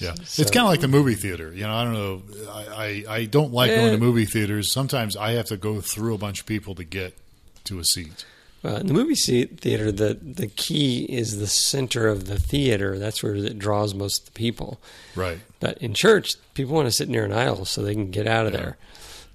Yeah, 0.00 0.14
So- 0.24 0.42
it's 0.42 0.50
kind 0.50 0.64
of 0.64 0.70
like 0.70 0.80
the 0.80 0.88
movie 0.88 1.14
theater. 1.14 1.52
You 1.54 1.62
know, 1.62 1.72
I 1.74 1.84
don't 1.84 1.92
know. 1.92 2.22
I, 2.50 3.04
I, 3.08 3.14
I 3.18 3.24
don't 3.26 3.52
like 3.52 3.70
going 3.70 3.88
Eh. 3.88 3.90
to 3.92 3.98
movie 3.98 4.24
theaters. 4.24 4.72
Sometimes 4.72 5.16
I 5.16 5.32
have 5.32 5.46
to 5.46 5.56
go 5.56 5.80
through 5.80 6.14
a 6.14 6.18
bunch 6.18 6.40
of 6.40 6.46
people 6.46 6.74
to 6.74 6.82
get 6.84 7.16
to 7.64 7.78
a 7.78 7.84
seat. 7.84 8.24
Uh, 8.64 8.76
in 8.80 8.86
the 8.86 8.94
movie 8.94 9.14
theater, 9.14 9.92
the 9.92 10.14
the 10.22 10.46
key 10.46 11.04
is 11.04 11.38
the 11.38 11.46
center 11.46 12.08
of 12.08 12.26
the 12.26 12.38
theater. 12.38 12.98
That's 12.98 13.22
where 13.22 13.34
it 13.34 13.58
draws 13.58 13.94
most 13.94 14.20
of 14.20 14.24
the 14.26 14.38
people. 14.38 14.80
Right. 15.14 15.38
But 15.60 15.78
in 15.78 15.94
church, 15.94 16.32
people 16.54 16.74
want 16.74 16.86
to 16.88 16.92
sit 16.92 17.08
near 17.08 17.24
an 17.24 17.32
aisle 17.32 17.64
so 17.64 17.82
they 17.82 17.94
can 17.94 18.10
get 18.10 18.26
out 18.26 18.46
of 18.46 18.52
Yeah. 18.52 18.58
there. 18.60 18.76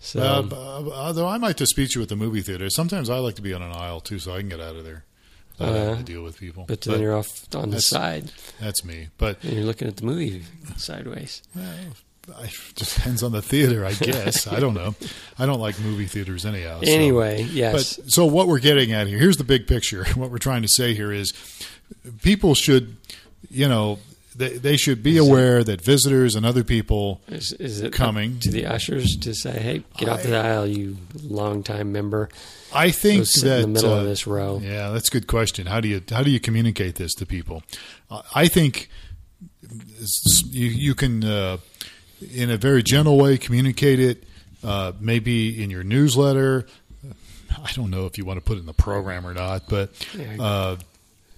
So 0.01 0.19
Uh, 0.21 0.41
b- 0.43 0.55
uh, 0.55 0.91
although 0.91 1.27
I 1.27 1.37
might 1.37 1.57
dispute 1.57 1.93
you 1.95 1.99
with 1.99 2.09
the 2.09 2.15
movie 2.15 2.41
theater, 2.41 2.69
sometimes 2.69 3.09
I 3.09 3.17
like 3.19 3.35
to 3.35 3.41
be 3.41 3.53
on 3.53 3.61
an 3.61 3.71
aisle 3.73 3.99
too, 3.99 4.17
so 4.19 4.33
I 4.33 4.39
can 4.39 4.49
get 4.49 4.61
out 4.61 4.75
of 4.77 4.83
there. 4.85 5.03
I 5.59 5.65
have 5.65 5.75
Uh, 5.89 5.95
to 5.97 6.03
deal 6.03 6.23
with 6.23 6.39
people. 6.39 6.63
but 6.67 6.79
then 6.81 7.01
you're 7.01 7.17
off 7.17 7.27
on 7.53 7.71
the 7.71 7.81
side 7.81 8.31
that's 8.61 8.85
me. 8.85 9.09
But 9.17 9.43
and 9.43 9.53
you're 9.53 9.65
looking 9.65 9.89
at 9.89 9.97
the 9.97 10.05
movie 10.05 10.43
sideways. 10.77 11.41
well, 11.53 11.65
I, 12.37 12.43
it 12.43 12.75
depends 12.75 13.23
on 13.23 13.31
the 13.31 13.41
theater, 13.41 13.85
I 13.85 13.93
guess. 13.93 14.45
I 14.47 14.59
don't 14.59 14.73
know. 14.75 14.93
I 15.39 15.45
don't 15.45 15.59
like 15.59 15.79
movie 15.79 16.05
theaters 16.05 16.45
anyhow. 16.45 16.81
so- 16.83 16.91
Anyway, 16.91 17.43
yes. 17.43 17.97
But 17.97 18.11
so 18.11 18.25
what 18.25 18.47
we're 18.47 18.59
getting 18.59 18.91
at 18.91 19.07
here, 19.07 19.17
here's 19.17 19.37
the 19.37 19.43
big 19.43 19.67
picture. 19.67 20.05
What 20.15 20.29
we're 20.31 20.37
trying 20.37 20.61
to 20.63 20.67
say 20.67 20.93
here 20.93 21.11
is 21.11 21.33
people 22.21 22.53
should, 22.55 22.97
you 23.49 23.67
know, 23.67 23.99
they, 24.35 24.57
they 24.57 24.77
should 24.77 25.01
be 25.03 25.17
aware 25.17 25.63
that 25.63 25.81
visitors 25.81 26.35
and 26.35 26.45
other 26.45 26.63
people, 26.63 27.19
Is, 27.27 27.51
is 27.53 27.81
it 27.81 27.91
coming. 27.91 28.39
to 28.39 28.51
the 28.51 28.65
ushers 28.67 29.17
to 29.21 29.33
say, 29.33 29.59
"Hey, 29.59 29.83
get 29.97 30.07
off 30.07 30.23
the 30.23 30.37
aisle, 30.37 30.65
you 30.67 30.97
longtime 31.23 31.91
member"? 31.91 32.29
I 32.73 32.91
think 32.91 33.25
sit 33.25 33.43
that 33.45 33.55
in 33.55 33.61
the 33.63 33.67
middle 33.81 33.93
uh, 33.93 33.97
of 33.99 34.05
this 34.05 34.25
row. 34.27 34.61
Yeah, 34.63 34.91
that's 34.91 35.09
a 35.09 35.11
good 35.11 35.27
question. 35.27 35.65
How 35.65 35.81
do 35.81 35.87
you 35.89 36.01
how 36.09 36.23
do 36.23 36.29
you 36.31 36.39
communicate 36.39 36.95
this 36.95 37.13
to 37.15 37.25
people? 37.25 37.63
Uh, 38.09 38.21
I 38.33 38.47
think 38.47 38.89
you 40.45 40.67
you 40.67 40.95
can 40.95 41.23
uh, 41.23 41.57
in 42.21 42.49
a 42.49 42.57
very 42.57 42.83
gentle 42.83 43.17
way 43.17 43.37
communicate 43.37 43.99
it. 43.99 44.23
Uh, 44.63 44.91
maybe 44.99 45.63
in 45.63 45.69
your 45.69 45.83
newsletter. 45.83 46.65
I 47.63 47.71
don't 47.73 47.89
know 47.89 48.05
if 48.05 48.17
you 48.17 48.25
want 48.25 48.37
to 48.37 48.41
put 48.45 48.57
it 48.57 48.59
in 48.61 48.65
the 48.65 48.73
program 48.73 49.25
or 49.25 49.33
not, 49.33 49.63
but 49.69 49.89
uh, 50.39 50.75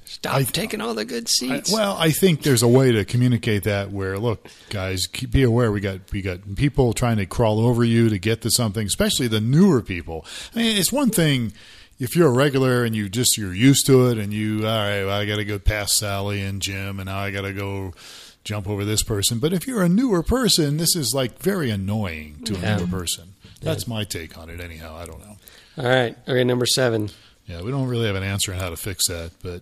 Stop 0.05 0.35
I- 0.35 0.43
taking 0.43 0.81
all 0.81 0.93
the 0.93 1.05
good 1.05 1.23
I, 1.25 1.29
seats. 1.29 1.71
well, 1.71 1.95
I 1.97 2.11
think 2.11 2.41
there's 2.43 2.63
a 2.63 2.67
way 2.67 2.91
to 2.91 3.05
communicate 3.05 3.63
that. 3.63 3.91
Where 3.91 4.17
look, 4.19 4.47
guys, 4.69 5.07
keep, 5.07 5.31
be 5.31 5.43
aware. 5.43 5.71
We 5.71 5.79
got 5.81 5.99
we 6.11 6.21
got 6.21 6.55
people 6.55 6.93
trying 6.93 7.17
to 7.17 7.25
crawl 7.25 7.59
over 7.65 7.83
you 7.83 8.09
to 8.09 8.19
get 8.19 8.41
to 8.41 8.51
something, 8.51 8.85
especially 8.85 9.27
the 9.27 9.39
newer 9.41 9.81
people. 9.81 10.25
I 10.53 10.59
mean, 10.59 10.77
it's 10.77 10.91
one 10.91 11.11
thing 11.11 11.53
if 11.99 12.15
you're 12.15 12.27
a 12.27 12.31
regular 12.33 12.83
and 12.83 12.95
you 12.95 13.07
just 13.07 13.37
you're 13.37 13.53
used 13.53 13.85
to 13.85 14.07
it, 14.09 14.17
and 14.17 14.33
you 14.33 14.67
all 14.67 14.75
right, 14.77 15.05
well, 15.05 15.17
I 15.17 15.25
got 15.25 15.37
to 15.37 15.45
go 15.45 15.59
past 15.59 15.93
Sally 15.93 16.41
and 16.41 16.61
Jim, 16.61 16.99
and 16.99 17.05
now 17.07 17.19
I 17.19 17.31
got 17.31 17.41
to 17.43 17.53
go 17.53 17.93
jump 18.43 18.67
over 18.67 18.83
this 18.85 19.03
person. 19.03 19.39
But 19.39 19.53
if 19.53 19.67
you're 19.67 19.83
a 19.83 19.89
newer 19.89 20.23
person, 20.23 20.77
this 20.77 20.95
is 20.95 21.13
like 21.13 21.39
very 21.39 21.69
annoying 21.69 22.41
to 22.45 22.55
a 22.55 22.77
newer 22.77 22.87
person. 22.87 23.33
That's 23.61 23.87
my 23.87 24.03
take 24.03 24.37
on 24.37 24.49
it. 24.49 24.59
Anyhow, 24.59 24.95
I 24.97 25.05
don't 25.05 25.19
know. 25.19 25.37
all 25.77 25.89
right, 25.89 26.17
okay, 26.27 26.43
number 26.43 26.65
seven. 26.65 27.09
Yeah, 27.45 27.61
we 27.61 27.71
don't 27.71 27.87
really 27.87 28.07
have 28.07 28.15
an 28.15 28.23
answer 28.23 28.53
on 28.53 28.59
how 28.59 28.69
to 28.69 28.77
fix 28.77 29.07
that, 29.07 29.31
but 29.43 29.61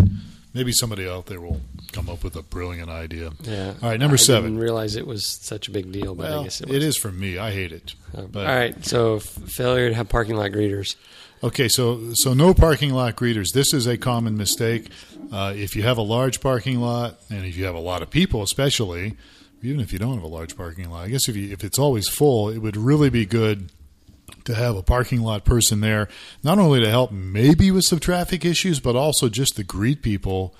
maybe 0.53 0.71
somebody 0.71 1.07
out 1.07 1.25
there 1.25 1.41
will 1.41 1.61
come 1.91 2.09
up 2.09 2.23
with 2.23 2.35
a 2.35 2.41
brilliant 2.41 2.89
idea. 2.89 3.31
Yeah. 3.41 3.73
All 3.81 3.89
right, 3.89 3.99
number 3.99 4.13
I 4.13 4.17
seven. 4.17 4.51
Didn't 4.51 4.63
realize 4.63 4.95
it 4.95 5.07
was 5.07 5.25
such 5.25 5.67
a 5.67 5.71
big 5.71 5.91
deal, 5.91 6.15
but 6.15 6.31
I 6.31 6.43
guess 6.43 6.61
it 6.61 6.69
it 6.69 6.83
is 6.83 6.97
for 6.97 7.11
me. 7.11 7.37
I 7.37 7.51
hate 7.51 7.71
it. 7.71 7.95
Um, 8.15 8.27
but, 8.27 8.45
all 8.47 8.55
right, 8.55 8.85
so 8.85 9.17
f- 9.17 9.23
failure 9.23 9.89
to 9.89 9.95
have 9.95 10.07
parking 10.07 10.35
lot 10.35 10.51
greeters. 10.51 10.95
Okay, 11.41 11.69
so 11.69 12.13
so 12.13 12.33
no 12.33 12.53
parking 12.53 12.93
lot 12.93 13.15
greeters. 13.15 13.53
This 13.53 13.73
is 13.73 13.87
a 13.87 13.97
common 13.97 14.35
mistake. 14.35 14.89
Uh, 15.31 15.53
if 15.55 15.75
you 15.75 15.83
have 15.83 15.97
a 15.97 16.01
large 16.01 16.41
parking 16.41 16.79
lot, 16.79 17.19
and 17.29 17.45
if 17.45 17.55
you 17.55 17.65
have 17.65 17.75
a 17.75 17.79
lot 17.79 18.01
of 18.01 18.09
people, 18.09 18.43
especially, 18.43 19.15
even 19.61 19.79
if 19.79 19.93
you 19.93 19.99
don't 19.99 20.15
have 20.15 20.23
a 20.23 20.27
large 20.27 20.57
parking 20.57 20.89
lot, 20.89 21.05
I 21.05 21.09
guess 21.09 21.29
if 21.29 21.35
you, 21.35 21.51
if 21.51 21.63
it's 21.63 21.79
always 21.79 22.09
full, 22.09 22.49
it 22.49 22.57
would 22.59 22.75
really 22.75 23.09
be 23.09 23.25
good 23.25 23.71
to 24.45 24.53
have 24.53 24.75
a 24.75 24.83
parking 24.83 25.21
lot 25.21 25.45
person 25.45 25.79
there, 25.79 26.09
not 26.43 26.59
only 26.59 26.81
to 26.81 26.89
help 26.89 27.11
maybe 27.11 27.71
with 27.71 27.83
some 27.85 27.99
traffic 27.99 28.43
issues, 28.43 28.79
but 28.79 28.95
also 28.95 29.29
just 29.29 29.55
to 29.55 29.63
greet 29.63 30.01
people 30.01 30.53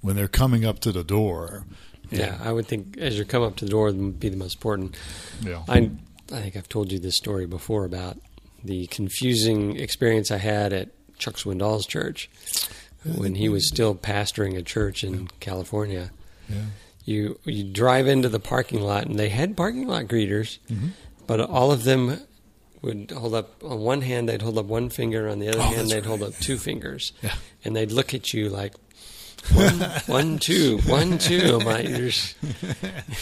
when 0.00 0.14
they're 0.14 0.28
coming 0.28 0.64
up 0.64 0.78
to 0.80 0.92
the 0.92 1.04
door. 1.04 1.64
Yeah, 2.10 2.38
I 2.42 2.52
would 2.52 2.66
think 2.66 2.98
as 2.98 3.18
you 3.18 3.24
come 3.24 3.42
up 3.42 3.56
to 3.56 3.64
the 3.64 3.70
door 3.70 3.86
would 3.86 4.20
be 4.20 4.28
the 4.28 4.36
most 4.36 4.56
important. 4.56 4.96
Yeah. 5.42 5.62
I 5.68 5.90
I 6.32 6.40
think 6.40 6.56
I've 6.56 6.68
told 6.68 6.92
you 6.92 6.98
this 6.98 7.16
story 7.16 7.46
before 7.46 7.84
about 7.84 8.18
the 8.64 8.86
confusing 8.88 9.76
experience 9.78 10.30
I 10.30 10.38
had 10.38 10.72
at 10.72 10.88
Chuck 11.18 11.34
Swindoll's 11.34 11.86
church 11.86 12.30
when 13.04 13.34
he 13.34 13.48
was 13.48 13.68
still 13.68 13.94
pastoring 13.94 14.56
a 14.56 14.62
church 14.62 15.04
in 15.04 15.28
California. 15.40 16.10
Yeah. 16.48 16.62
You 17.04 17.38
you 17.44 17.64
drive 17.64 18.06
into 18.08 18.28
the 18.30 18.40
parking 18.40 18.80
lot 18.80 19.04
and 19.06 19.18
they 19.18 19.28
had 19.28 19.56
parking 19.56 19.86
lot 19.86 20.04
greeters, 20.06 20.58
Mm-hmm. 20.70 20.88
but 21.26 21.40
all 21.40 21.70
of 21.70 21.84
them 21.84 22.18
would 22.80 23.10
hold 23.10 23.34
up 23.34 23.62
on 23.62 23.80
one 23.80 24.00
hand 24.02 24.28
they'd 24.28 24.42
hold 24.42 24.58
up 24.58 24.66
one 24.66 24.88
finger 24.90 25.28
on 25.28 25.38
the 25.38 25.48
other 25.48 25.58
Oh, 25.60 25.62
hand 25.62 25.88
they'd 25.90 25.96
right. 25.96 26.04
hold 26.06 26.22
up 26.22 26.34
two 26.38 26.56
fingers 26.58 27.12
Yeah. 27.22 27.34
and 27.64 27.74
they'd 27.76 27.92
look 27.92 28.12
at 28.14 28.32
you 28.34 28.48
like 28.50 28.74
one, 29.52 29.80
one 30.06 30.38
two 30.38 30.78
one 30.86 31.18
two 31.18 31.58
I'm 31.60 31.66
like, 31.66 31.88
you're, 31.88 32.10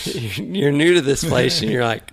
you're 0.37 0.72
new 0.72 0.94
to 0.94 1.00
this 1.00 1.24
place 1.24 1.62
and 1.62 1.70
you're 1.70 1.85
like 1.85 2.11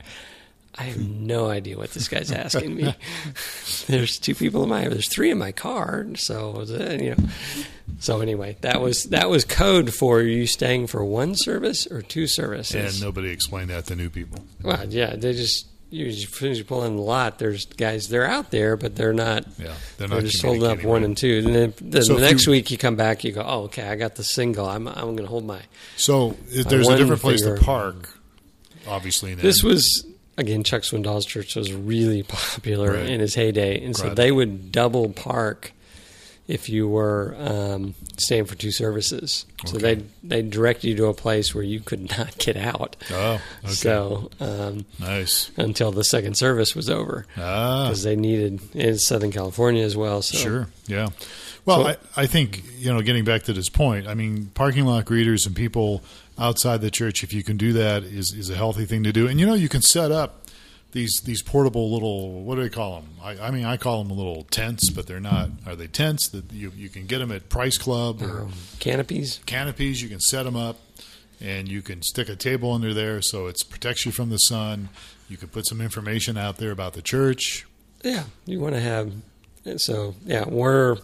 I 0.76 0.84
have 0.84 1.00
no 1.00 1.50
idea 1.50 1.78
what 1.78 1.92
this 1.92 2.08
guy's 2.08 2.32
asking 2.32 2.76
me. 2.76 2.96
There's 3.88 4.18
two 4.18 4.36
people 4.36 4.64
in 4.64 4.70
my 4.70 4.88
there's 4.88 5.10
three 5.10 5.32
in 5.32 5.38
my 5.38 5.52
car, 5.52 6.06
so 6.16 6.64
you 6.64 7.16
know. 7.16 7.30
So 8.00 8.22
anyway, 8.22 8.56
that 8.62 8.80
was 8.80 9.06
that 9.06 9.30
was 9.30 9.44
code 9.44 9.94
for 9.94 10.22
you 10.22 10.48
staying 10.48 10.88
for 10.88 11.04
one 11.04 11.36
service 11.36 11.88
or 11.88 12.02
two 12.02 12.28
services. 12.28 12.96
And 12.96 13.04
nobody 13.04 13.30
explained 13.30 13.72
that 13.72 13.86
to 13.88 13.96
new 13.96 14.10
people. 14.10 14.40
well, 14.64 14.86
yeah, 14.88 15.16
they 15.16 15.34
just 15.34 15.68
you, 15.90 16.06
as 16.06 16.28
soon 16.30 16.52
as 16.52 16.60
you 16.60 16.64
pull 16.64 16.84
in 16.84 16.96
the 16.98 17.02
lot, 17.02 17.40
there's 17.40 17.66
guys 17.66 18.08
they're 18.10 18.28
out 18.28 18.52
there, 18.52 18.78
but 18.78 18.96
they're 18.96 19.14
not. 19.14 19.46
Yeah, 19.58 19.74
they're 19.98 20.08
not. 20.08 20.20
They're, 20.20 20.30
just 20.30 20.42
holding 20.42 20.64
up 20.64 20.80
communicating 20.80 20.90
one 20.90 21.04
and 21.04 21.18
two. 21.18 21.42
And 21.46 21.56
then, 21.56 21.74
then 21.82 22.04
So 22.04 22.16
the 22.16 22.22
next 22.22 22.46
you- 22.46 22.52
week 22.52 22.70
you 22.72 22.78
come 22.78 22.96
back, 22.96 23.24
you 23.24 23.32
go, 23.32 23.44
oh, 23.46 23.64
okay, 23.64 23.88
I 23.88 23.96
got 23.96 24.16
the 24.16 24.24
single. 24.24 24.68
I'm 24.68 24.88
I'm 24.88 25.16
going 25.16 25.18
to 25.18 25.28
hold 25.28 25.46
my. 25.46 25.62
So 25.98 26.38
if 26.50 26.68
there's 26.68 26.88
a 26.88 26.96
different 26.96 27.22
place 27.22 27.42
to 27.42 27.56
park. 27.56 28.16
Obviously, 28.88 29.36
then. 29.36 29.44
This 29.46 29.62
was 29.62 30.06
again 30.40 30.64
Chuck 30.64 30.82
Swindoll's 30.84 31.26
church 31.26 31.56
was 31.56 31.72
really 31.74 32.24
popular 32.28 32.94
Right. 32.94 33.10
in 33.10 33.20
his 33.20 33.36
heyday, 33.36 33.84
and 33.84 33.96
so 33.96 34.14
they 34.14 34.32
would 34.32 34.72
double 34.72 35.10
park 35.10 35.74
if 36.48 36.68
you 36.68 36.88
were 36.88 37.36
um, 37.38 37.94
staying 38.18 38.46
for 38.46 38.56
two 38.56 38.72
services. 38.72 39.46
So 39.68 39.76
Okay. 39.78 39.96
they 39.96 40.04
they 40.24 40.42
direct 40.42 40.84
you 40.84 40.96
to 40.96 41.06
a 41.06 41.14
place 41.14 41.54
where 41.54 41.64
you 41.64 41.80
could 41.80 42.10
not 42.18 42.36
get 42.40 42.58
out. 42.58 42.96
oh, 43.12 43.40
okay. 43.66 43.74
So 43.74 44.32
um, 44.40 44.86
nice. 45.00 45.52
until 45.58 45.92
the 45.92 46.04
second 46.04 46.36
service 46.38 46.74
was 46.76 46.90
over, 46.90 47.28
Ah, 47.38 47.86
because 47.88 48.02
they 48.04 48.16
needed 48.16 48.60
in 48.74 48.98
Southern 48.98 49.32
California 49.32 49.84
as 49.84 49.96
well. 49.96 50.24
So 50.24 50.38
Sure. 50.40 50.68
Yeah. 50.88 51.10
Well, 51.70 51.84
So- 51.84 51.90
I, 52.18 52.24
I 52.24 52.26
think, 52.26 52.64
you 52.78 52.92
know, 52.94 53.02
getting 53.02 53.24
back 53.24 53.44
to 53.44 53.54
this 53.54 53.70
point, 53.70 54.08
I 54.08 54.14
mean, 54.14 54.52
parking 54.54 54.86
lot 54.86 55.06
greeters 55.06 55.46
and 55.46 55.56
people 55.56 56.04
outside 56.38 56.82
the 56.82 56.92
church, 56.92 57.24
if 57.24 57.34
you 57.34 57.44
can 57.44 57.58
do 57.58 57.74
that, 57.74 58.04
is, 58.04 58.34
is 58.34 58.50
a 58.50 58.56
healthy 58.56 58.86
thing 58.86 59.04
to 59.04 59.12
do. 59.14 59.28
And, 59.28 59.40
you 59.40 59.46
know, 59.46 59.54
you 59.54 59.70
can 59.70 59.82
set 59.82 60.12
up 60.12 60.46
these 60.92 61.22
these 61.24 61.44
portable 61.44 61.94
little, 61.94 62.42
what 62.44 62.56
do 62.56 62.64
they 62.64 62.70
call 62.70 62.96
them? 63.02 63.10
I, 63.22 63.48
I 63.48 63.52
mean, 63.52 63.64
I 63.64 63.78
call 63.78 64.04
them 64.04 64.16
little 64.18 64.44
tents, 64.46 64.90
but 64.90 65.06
they're 65.06 65.20
not. 65.20 65.52
Are 65.68 65.76
they 65.76 65.86
tents? 65.86 66.28
that 66.32 66.52
You, 66.52 66.72
you 66.76 66.90
can 66.90 67.06
get 67.06 67.20
them 67.20 67.32
at 67.32 67.48
Price 67.50 67.78
Club 67.78 68.24
or 68.24 68.42
um, 68.44 68.54
canopies. 68.80 69.40
canopies. 69.46 70.02
You 70.02 70.10
can 70.10 70.20
set 70.20 70.44
them 70.44 70.56
up 70.56 70.78
and 71.40 71.68
you 71.68 71.84
can 71.84 72.02
stick 72.02 72.28
a 72.28 72.36
table 72.36 72.74
under 72.74 72.92
there 72.94 73.22
so 73.22 73.46
it 73.46 73.58
protects 73.70 74.04
you 74.06 74.12
from 74.12 74.30
the 74.32 74.38
sun. 74.38 74.90
You 75.30 75.38
can 75.38 75.50
put 75.50 75.68
some 75.68 75.80
information 75.80 76.38
out 76.38 76.58
there 76.58 76.72
about 76.72 76.94
the 76.94 77.04
church. 77.04 77.68
Yeah, 78.04 78.24
you 78.48 78.60
want 78.60 78.74
to 78.74 78.82
have. 78.82 79.14
So 79.78 80.16
yeah, 80.26 80.46
we're 80.50 80.98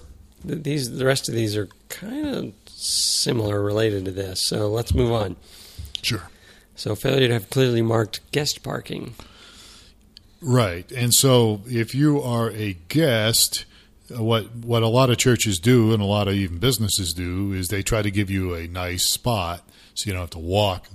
these. 0.43 0.98
The 0.98 1.06
rest 1.06 1.30
of 1.30 1.36
these 1.36 1.56
are 1.56 1.69
kind 1.89 2.28
of 2.28 2.54
similar, 2.67 3.62
related 3.62 4.06
to 4.06 4.12
this. 4.12 4.48
So 4.48 4.67
let's 4.67 4.93
move 4.93 5.12
on. 5.12 5.36
Sure. 6.02 6.30
So 6.76 6.95
failure 6.95 7.28
to 7.28 7.34
have 7.34 7.50
clearly 7.50 7.82
marked 7.82 8.19
guest 8.32 8.62
parking. 8.63 9.15
Right. 10.41 10.89
And 10.91 11.13
so 11.13 11.62
if 11.65 11.95
you 11.95 12.21
are 12.21 12.52
a 12.52 12.74
guest, 12.89 13.65
uh, 14.15 14.21
what 14.21 14.54
what 14.56 14.84
a 14.84 14.88
lot 14.88 15.10
of 15.10 15.17
churches 15.17 15.58
do 15.58 15.93
and 15.93 16.02
a 16.02 16.06
lot 16.06 16.28
of 16.28 16.36
even 16.36 16.60
businesses 16.60 17.13
do 17.13 17.54
is 17.54 17.69
they 17.69 17.82
try 17.82 18.02
to 18.02 18.12
give 18.12 18.30
you 18.30 18.54
a 18.54 18.67
nice 18.67 19.10
spot 19.12 19.63
so 19.95 20.08
you 20.08 20.13
don't 20.13 20.21
have 20.21 20.30
to 20.32 20.39
walk 20.39 20.88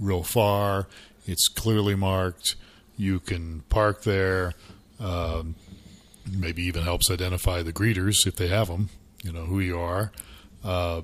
real 0.00 0.22
far. 0.22 0.88
It's 1.26 1.46
clearly 1.48 1.94
marked. 1.94 2.56
You 2.96 3.20
can 3.20 3.62
park 3.68 4.02
there. 4.02 4.54
Um, 4.98 5.54
maybe 6.30 6.62
even 6.64 6.82
helps 6.82 7.10
identify 7.10 7.62
the 7.62 7.72
greeters 7.72 8.26
if 8.26 8.36
they 8.36 8.48
have 8.48 8.68
them. 8.68 8.88
You 9.22 9.32
know 9.32 9.44
who 9.44 9.60
you 9.60 9.78
are. 9.78 10.12
Uh, 10.64 11.02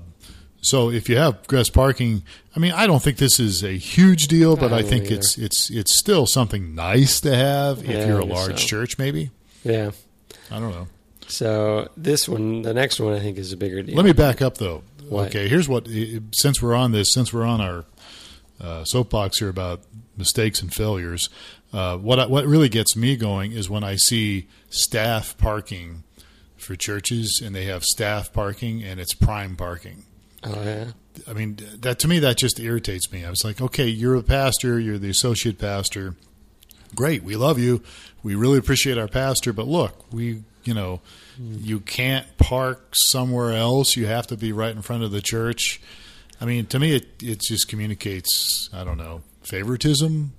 so 0.61 0.89
if 0.91 1.07
you 1.07 1.15
have 1.17 1.47
guest 1.47 1.73
parking, 1.73 2.23
I 2.55 2.59
mean, 2.59 2.73
I 2.73 2.85
don't 2.85 3.01
think 3.01 3.17
this 3.17 3.39
is 3.39 3.63
a 3.63 3.77
huge 3.77 4.27
deal, 4.27 4.57
but 4.57 4.73
I, 4.73 4.79
I 4.79 4.81
think 4.83 5.05
don't 5.05 5.13
it's 5.13 5.37
it's 5.37 5.69
it's 5.71 5.97
still 5.97 6.25
something 6.25 6.75
nice 6.75 7.21
to 7.21 7.33
have 7.35 7.83
Yeah, 7.85 7.97
if 7.97 8.07
you're 8.07 8.19
a 8.19 8.25
large 8.25 8.59
so. 8.61 8.67
church. 8.67 8.97
Maybe 8.97 9.31
Yeah. 9.63 9.91
I 10.51 10.59
don't 10.59 10.71
know. 10.71 10.87
So 11.27 11.89
this 11.95 12.27
one, 12.27 12.63
the 12.63 12.73
next 12.73 12.99
one, 12.99 13.13
I 13.13 13.19
think 13.19 13.37
is 13.37 13.53
a 13.53 13.57
bigger 13.57 13.83
deal. 13.83 13.95
Let 13.95 14.05
me 14.05 14.13
back 14.13 14.41
up 14.41 14.57
though. 14.57 14.83
What? 15.07 15.27
Okay, 15.29 15.47
here's 15.47 15.67
what. 15.69 15.87
Since 16.33 16.61
we're 16.61 16.75
on 16.75 16.91
this, 16.91 17.13
since 17.13 17.33
we're 17.33 17.45
on 17.45 17.61
our 17.61 17.85
uh, 18.59 18.83
soapbox 18.83 19.39
here 19.39 19.49
about 19.49 19.81
mistakes 20.17 20.61
and 20.61 20.73
failures, 20.73 21.29
uh, 21.71 21.97
what 21.97 22.19
I, 22.19 22.25
what 22.25 22.45
really 22.45 22.69
gets 22.69 22.95
me 22.95 23.15
going 23.15 23.51
is 23.51 23.69
when 23.69 23.83
I 23.83 23.95
see 23.95 24.47
staff 24.69 25.37
parking 25.37 26.03
for 26.57 26.75
churches 26.75 27.41
and 27.43 27.55
they 27.55 27.65
have 27.65 27.83
staff 27.83 28.33
parking 28.33 28.83
and 28.83 28.99
it's 28.99 29.13
prime 29.13 29.55
parking. 29.55 30.05
Oh 30.43 30.61
yeah. 30.63 30.91
I 31.27 31.33
mean, 31.33 31.57
that 31.79 31.99
to 31.99 32.07
me 32.07 32.19
that 32.19 32.37
just 32.37 32.59
irritates 32.59 33.11
me. 33.11 33.25
I 33.25 33.29
was 33.29 33.43
like, 33.43 33.61
okay, 33.61 33.87
you're 33.87 34.15
a 34.15 34.23
pastor, 34.23 34.79
you're 34.79 34.97
the 34.97 35.09
associate 35.09 35.57
pastor. 35.57 36.15
Great, 36.95 37.23
we 37.23 37.35
love 37.35 37.59
you. 37.59 37.83
We 38.23 38.35
really 38.35 38.57
appreciate 38.57 38.97
our 38.97 39.07
pastor, 39.07 39.53
but 39.53 39.67
look, 39.67 40.11
we, 40.11 40.43
you 40.63 40.73
know, 40.73 41.01
you 41.37 41.79
can't 41.79 42.25
park 42.37 42.93
somewhere 42.93 43.53
else. 43.53 43.95
You 43.95 44.07
have 44.07 44.27
to 44.27 44.37
be 44.37 44.51
right 44.51 44.75
in 44.75 44.81
front 44.81 45.03
of 45.03 45.11
the 45.11 45.21
church. 45.21 45.79
I 46.41 46.45
mean, 46.45 46.65
to 46.67 46.79
me, 46.79 46.95
it 46.95 47.07
it 47.21 47.41
just 47.41 47.67
communicates. 47.67 48.69
I 48.73 48.83
don't 48.83 48.97
know 48.97 49.21
favoritism. 49.43 50.33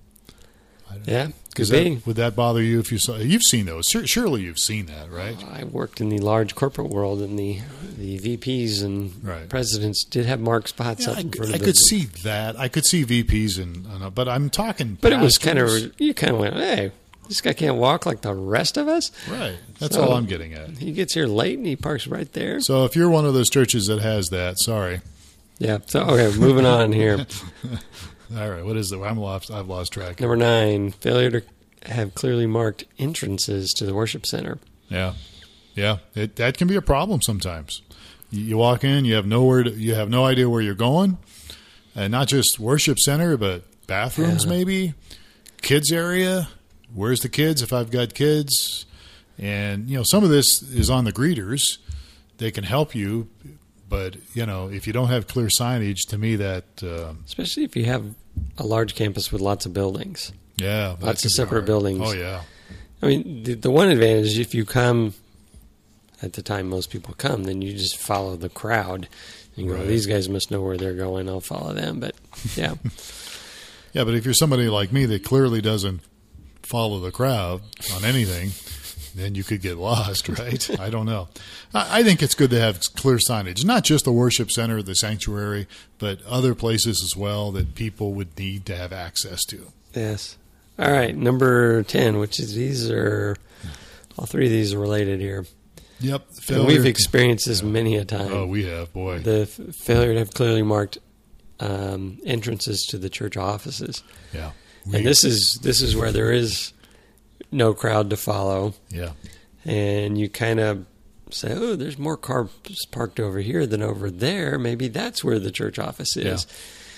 Yeah. 1.07 1.29
Could 1.55 1.63
Is 1.63 1.71
be. 1.71 2.01
would 2.05 2.17
that 2.17 2.35
bother 2.35 2.61
you 2.63 2.81
if 2.81 2.91
you 2.91 2.99
saw? 2.99 3.17
You've 3.17 3.43
seen 3.43 3.67
those. 3.67 3.89
Sur- 3.89 4.07
Surely 4.07 4.43
you've 4.43 4.59
seen 4.59 4.87
that, 4.87 5.11
right? 5.11 5.37
Oh, 5.41 5.49
I 5.53 5.65
worked 5.65 6.01
in 6.01 6.09
the 6.09 6.19
large 6.19 6.55
corporate 6.57 6.89
world, 6.91 7.21
and 7.23 7.39
the 7.39 7.61
the 7.97 8.19
VPs 8.19 8.83
and 8.83 9.13
Right. 9.25 9.49
presidents 9.49 10.05
did 10.05 10.27
have 10.27 10.41
mark 10.41 10.67
spots 10.69 11.07
Yeah, 11.07 11.13
up 11.13 11.19
I, 11.19 11.21
in 11.23 11.31
front 11.31 11.53
I 11.53 11.57
of 11.57 11.63
could 11.63 11.77
see 11.77 12.07
that. 12.25 12.59
I 12.59 12.69
could 12.69 12.85
see 12.85 13.05
VPs 13.05 13.59
and, 13.61 13.87
and 13.87 14.15
but 14.15 14.29
I'm 14.29 14.51
talking. 14.51 14.99
But 15.01 15.13
it 15.13 15.21
was 15.21 15.39
kind 15.39 15.59
of 15.59 15.71
you 16.01 16.13
kind 16.15 16.33
of 16.35 16.41
went, 16.41 16.55
hey, 16.55 16.91
this 17.29 17.41
guy 17.41 17.53
can't 17.53 17.77
walk 17.77 18.05
like 18.07 18.23
the 18.23 18.35
rest 18.35 18.77
of 18.77 18.89
us. 18.89 19.11
right. 19.29 19.57
That's 19.79 19.95
So- 19.95 20.03
all 20.05 20.15
I'm 20.15 20.27
getting 20.27 20.55
at. 20.55 20.71
He 20.79 20.91
gets 20.93 21.15
here 21.15 21.27
late 21.27 21.57
and 21.59 21.67
he 21.67 21.77
parks 21.77 22.07
right 22.09 22.33
there. 22.33 22.61
So 22.61 22.85
if 22.85 22.97
you're 22.97 23.11
one 23.11 23.27
of 23.27 23.35
those 23.35 23.49
churches 23.51 23.87
that 23.87 24.01
has 24.01 24.29
that, 24.31 24.57
sorry. 24.59 25.01
Yeah. 25.61 25.79
So 25.87 26.01
okay, 26.03 26.37
moving 26.37 26.67
on 26.67 26.91
here. 26.91 27.25
All 28.37 28.51
right, 28.51 28.65
what 28.65 28.77
is 28.77 28.91
it? 28.93 28.99
I'm 28.99 29.19
lost. 29.19 29.51
I've 29.51 29.69
lost 29.69 29.93
track. 29.93 30.21
Number 30.21 30.37
nine, 30.37 30.91
failure 30.91 31.31
to 31.31 31.43
have 31.87 32.15
clearly 32.15 32.47
marked 32.47 32.85
entrances 32.99 33.73
to 33.77 33.85
the 33.87 33.95
worship 33.95 34.27
center. 34.27 34.59
Yeah, 34.89 35.15
yeah, 35.75 35.99
it, 36.15 36.37
that 36.37 36.57
can 36.59 36.67
be 36.67 36.77
a 36.77 36.83
problem 36.83 37.23
sometimes. 37.23 37.83
You, 38.31 38.41
you 38.43 38.57
walk 38.59 38.83
in, 38.85 39.05
you 39.05 39.15
have 39.15 39.27
nowhere, 39.27 39.65
to, 39.65 39.71
you 39.71 39.95
have 39.95 40.09
no 40.09 40.25
idea 40.25 40.49
where 40.49 40.61
you're 40.61 40.75
going, 40.75 41.19
and 41.95 42.11
not 42.11 42.27
just 42.29 42.59
worship 42.59 42.99
center, 42.99 43.37
but 43.37 43.65
bathrooms, 43.87 44.45
Yeah. 44.45 44.51
maybe 44.51 44.95
kids 45.63 45.93
area. 45.93 46.49
Where's 46.95 47.21
the 47.21 47.29
kids? 47.29 47.63
If 47.63 47.73
I've 47.73 47.91
got 47.91 48.15
kids, 48.15 48.87
and 49.39 49.89
you 49.91 49.97
know, 49.99 50.05
some 50.05 50.25
of 50.25 50.31
this 50.31 50.63
is 50.63 50.89
on 50.91 51.05
the 51.05 51.13
greeters. 51.13 51.61
They 52.39 52.51
can 52.51 52.65
help 52.65 52.95
you, 52.95 53.29
but 53.91 54.17
you 54.35 54.47
know, 54.47 54.69
if 54.71 54.87
you 54.87 54.95
don't 54.95 55.09
have 55.09 55.27
clear 55.27 55.49
signage, 55.49 56.09
to 56.09 56.17
me 56.17 56.37
that. 56.37 56.65
Uh, 56.83 57.13
Especially 57.27 57.65
if 57.65 57.77
you 57.77 57.85
have 57.85 58.15
a 58.57 58.65
large 58.65 58.95
campus 58.95 59.31
with 59.31 59.43
lots 59.43 59.67
of 59.67 59.75
buildings. 59.75 60.33
Yeah, 60.57 60.97
Lots 61.01 61.25
of 61.27 61.31
separate 61.33 61.59
hard. 61.59 61.67
buildings. 61.67 62.01
Oh 62.03 62.13
yeah, 62.13 62.43
I 63.03 63.07
mean, 63.07 63.43
the, 63.43 63.55
the 63.55 63.71
one 63.71 63.91
advantage 63.91 64.27
is 64.27 64.39
if 64.39 64.55
you 64.55 64.65
come 64.65 65.13
at 66.23 66.35
the 66.35 66.43
time 66.43 66.69
most 66.69 66.91
people 66.91 67.15
come, 67.19 67.45
then 67.45 67.61
you 67.63 67.73
just 67.73 67.97
follow 67.99 68.37
the 68.37 68.49
crowd. 68.51 69.09
and 69.57 69.69
go, 69.69 69.75
Right. 69.75 69.87
these 69.87 70.07
guys 70.07 70.29
must 70.29 70.51
know 70.51 70.63
where 70.63 70.77
they're 70.77 70.95
going. 70.95 71.29
I'll 71.29 71.41
follow 71.41 71.73
them. 71.73 71.99
But 72.01 72.15
yeah, 72.57 72.75
yeah. 73.93 74.05
But 74.05 74.15
if 74.15 74.25
you're 74.25 74.35
somebody 74.35 74.69
like 74.69 74.93
me 74.93 75.05
that 75.07 75.25
clearly 75.25 75.61
doesn't 75.61 76.01
follow 76.63 77.01
the 77.01 77.11
crowd 77.11 77.63
on 77.95 78.05
anything, 78.05 78.51
then 79.15 79.35
you 79.35 79.45
could 79.45 79.61
get 79.61 79.77
lost, 79.77 80.29
right? 80.39 80.81
I 80.81 80.91
don't 80.91 81.07
know. 81.07 81.29
I, 81.75 82.03
think 82.03 82.23
it's 82.23 82.35
good 82.35 82.51
to 82.51 82.61
have 82.61 82.81
clear 82.97 83.19
signage, 83.29 83.65
not 83.65 83.85
just 83.85 84.05
the 84.05 84.13
worship 84.13 84.51
center, 84.51 84.83
the 84.83 84.95
sanctuary, 84.95 85.67
but 85.99 86.23
other 86.25 86.55
places 86.55 87.03
as 87.03 87.17
well 87.17 87.53
that 87.53 87.75
people 87.75 88.13
would 88.15 88.39
need 88.39 88.67
to 88.67 88.77
have 88.77 88.93
access 88.93 89.45
to. 89.47 89.73
yes. 89.95 90.37
All 90.79 90.91
right, 90.91 91.15
number 91.15 91.83
ten, 91.83 92.19
which 92.19 92.41
is 92.41 92.55
these 92.55 92.91
are 92.91 93.37
all 94.17 94.25
three 94.25 94.47
of 94.47 94.51
these 94.51 94.73
are 94.73 94.79
related 94.79 95.21
here. 95.21 95.45
Yep, 96.01 96.23
we've 96.67 96.87
experienced 96.87 97.47
this 97.47 97.63
many 97.63 97.97
a 97.97 98.07
time. 98.07 98.33
Oh, 98.33 98.47
we 98.47 98.65
have, 98.65 98.91
boy. 98.91 99.19
the 99.19 99.43
f- 99.43 99.75
failure 99.77 100.15
to 100.15 100.19
have 100.21 100.33
clearly 100.33 100.63
marked 100.63 100.97
um, 101.59 102.19
entrances 102.25 102.87
to 102.89 102.97
the 102.97 103.11
church 103.11 103.37
offices, 103.37 104.03
yeah, 104.33 104.53
and 104.91 105.05
this 105.05 105.23
is 105.23 105.59
this 105.63 105.83
is 105.83 105.95
where 105.95 106.13
there 106.13 106.33
is 106.33 106.73
no 107.51 107.75
crowd 107.75 108.11
to 108.11 108.17
follow. 108.17 108.75
yeah, 108.91 109.11
and 109.65 110.17
you 110.19 110.29
kind 110.29 110.61
of 110.61 110.87
say, 111.31 111.53
"Oh, 111.55 111.77
there's 111.77 111.99
more 111.99 112.17
cars 112.17 112.51
parked 112.91 113.21
over 113.21 113.41
here 113.41 113.67
than 113.67 113.83
over 113.83 114.11
there. 114.11 114.59
Maybe 114.59 114.89
that's 114.89 115.23
where 115.25 115.39
the 115.39 115.51
church 115.51 115.79
office 115.79 116.17
is." 116.17 116.47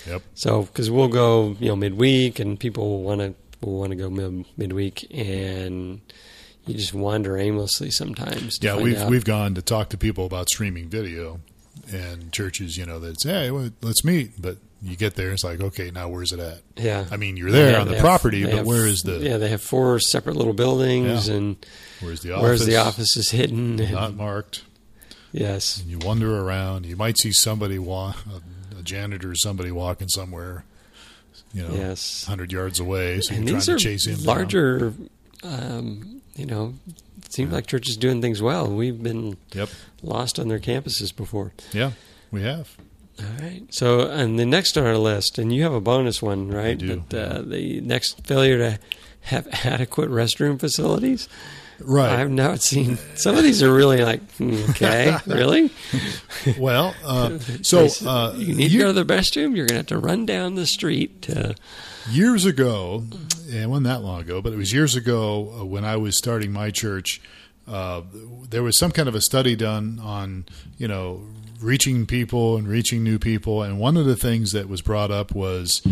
yep, 0.06 0.22
So, 0.34 0.62
because 0.62 0.90
we'll 0.90 1.08
go, 1.08 1.56
you 1.60 1.68
know, 1.68 1.76
midweek, 1.76 2.38
and 2.38 2.58
people 2.58 2.88
will 2.88 3.02
want 3.02 3.20
to 3.20 3.34
will 3.60 3.78
want 3.78 3.90
to 3.90 3.96
go 3.96 4.10
mid- 4.10 4.46
midweek, 4.56 5.06
and 5.12 6.00
you 6.66 6.74
just 6.74 6.94
wander 6.94 7.36
aimlessly 7.36 7.90
sometimes. 7.90 8.58
Yeah. 8.60 8.76
We've 8.76 8.98
out. 8.98 9.10
we've 9.10 9.24
gone 9.24 9.54
to 9.54 9.62
talk 9.62 9.90
to 9.90 9.98
people 9.98 10.26
about 10.26 10.48
streaming 10.48 10.88
video, 10.88 11.40
and 11.92 12.32
churches, 12.32 12.76
you 12.76 12.86
know, 12.86 12.98
that 13.00 13.20
say, 13.20 13.30
"Hey, 13.44 13.50
well, 13.50 13.70
let's 13.82 14.04
meet," 14.04 14.40
but 14.40 14.58
you 14.82 14.96
get 14.96 15.14
there, 15.14 15.30
it's 15.30 15.44
like, 15.44 15.60
okay, 15.60 15.90
now 15.92 16.08
where's 16.08 16.32
it 16.32 16.40
at? 16.40 16.60
yeah. 16.76 17.04
I 17.10 17.16
mean, 17.16 17.36
you're 17.36 17.50
there 17.52 17.72
Yeah, 17.72 17.80
on 17.80 17.86
the 17.86 17.94
have- 17.94 18.00
property, 18.02 18.44
but 18.44 18.52
have- 18.54 18.66
where 18.66 18.86
is 18.86 19.02
the 19.02 19.18
Yeah, 19.18 19.36
they 19.38 19.48
have 19.48 19.62
four 19.62 20.00
separate 20.00 20.36
little 20.36 20.52
buildings, 20.54 21.28
Yeah. 21.28 21.34
and 21.34 21.66
where's 22.00 22.20
the 22.22 22.32
office? 22.32 22.42
where's 22.42 22.66
the 22.66 22.76
office 22.76 23.16
is 23.16 23.30
hidden. 23.30 23.78
and- 23.80 23.92
Not 23.92 24.14
marked. 24.16 24.62
yes, 25.32 25.78
And 25.80 25.90
you 25.90 25.98
wander 25.98 26.36
around. 26.40 26.86
You 26.86 26.96
might 26.96 27.16
see 27.18 27.32
somebody 27.32 27.78
walk, 27.78 28.16
a, 28.26 28.78
a 28.78 28.82
janitor, 28.82 29.30
or 29.30 29.34
somebody 29.36 29.70
walking 29.70 30.08
somewhere, 30.08 30.64
you 31.54 31.62
know, 31.62 31.74
yes. 31.74 32.24
hundred 32.24 32.50
yards 32.52 32.80
away. 32.80 33.20
So 33.20 33.34
and 33.34 33.48
you're 33.48 33.56
these 33.58 33.66
trying 33.66 33.76
are 33.76 33.78
to 33.78 33.84
chase 33.84 34.06
him. 34.06 34.24
larger. 34.24 34.94
Um, 35.44 36.22
you 36.36 36.46
know, 36.46 36.74
it 37.24 37.32
seems 37.32 37.52
like 37.52 37.66
churches 37.66 37.96
doing 37.96 38.20
things 38.20 38.40
well. 38.42 38.66
We've 38.68 39.00
been 39.02 39.36
Yep. 39.54 39.68
lost 40.02 40.38
on 40.40 40.48
their 40.48 40.58
campuses 40.60 41.14
before. 41.14 41.52
Yeah, 41.72 41.92
we 42.30 42.42
have. 42.42 42.76
All 43.20 43.26
right. 43.40 43.62
So, 43.70 44.08
and 44.08 44.38
the 44.38 44.46
next 44.46 44.76
on 44.76 44.84
our 44.86 44.96
list, 44.96 45.38
and 45.38 45.52
you 45.52 45.62
have 45.62 45.72
a 45.72 45.80
bonus 45.80 46.22
one, 46.22 46.48
right? 46.48 46.78
do, 46.78 47.02
But 47.08 47.16
uh, 47.16 47.42
the 47.42 47.80
next 47.80 48.26
failure 48.26 48.58
to 48.58 48.78
have 49.22 49.46
adequate 49.64 50.10
restroom 50.10 50.58
facilities. 50.58 51.28
Right. 51.80 52.20
I've 52.20 52.30
not 52.30 52.60
seen 52.60 52.96
some 53.16 53.36
of 53.36 53.42
these 53.42 53.60
are 53.62 53.72
really 53.72 54.04
like 54.04 54.20
hmm, 54.36 54.54
okay, 54.70 55.16
really. 55.26 55.70
well, 56.56 56.94
uh, 57.04 57.38
so 57.62 57.88
uh, 58.06 58.34
you 58.36 58.54
need 58.54 58.70
to 58.70 58.78
go 58.78 58.86
to 58.88 58.92
the 58.92 59.04
restroom. 59.04 59.56
You're 59.56 59.66
going 59.66 59.68
to 59.68 59.74
have 59.76 59.86
to 59.86 59.98
run 59.98 60.24
down 60.26 60.54
the 60.54 60.66
street. 60.66 61.22
To, 61.22 61.56
years 62.08 62.44
ago, 62.44 63.04
and 63.46 63.54
it 63.54 63.66
wasn't 63.68 63.86
that 63.86 64.02
long 64.02 64.20
ago, 64.20 64.40
but 64.40 64.52
it 64.52 64.56
was 64.56 64.72
years 64.72 64.94
ago 64.94 65.60
uh, 65.60 65.64
when 65.64 65.84
I 65.84 65.96
was 65.96 66.16
starting 66.16 66.52
my 66.52 66.70
church. 66.70 67.20
Uh, 67.66 68.02
there 68.50 68.62
was 68.62 68.76
some 68.78 68.90
kind 68.90 69.08
of 69.08 69.14
a 69.14 69.20
study 69.20 69.54
done 69.54 70.00
on, 70.02 70.44
you 70.78 70.88
know, 70.88 71.24
reaching 71.62 72.06
people 72.06 72.56
and 72.56 72.66
reaching 72.66 73.02
new 73.02 73.18
people, 73.18 73.62
and 73.62 73.78
one 73.78 73.96
of 73.96 74.06
the 74.06 74.16
things 74.16 74.52
that 74.52 74.68
was 74.68 74.82
brought 74.82 75.10
up 75.10 75.34
was 75.34 75.82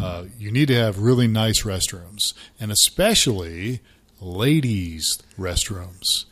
uh, 0.00 0.24
you 0.38 0.50
need 0.50 0.68
to 0.68 0.74
have 0.74 0.98
really 0.98 1.26
nice 1.26 1.62
restrooms, 1.62 2.34
and 2.58 2.70
especially 2.70 3.80
ladies' 4.20 5.18
restrooms. 5.38 6.24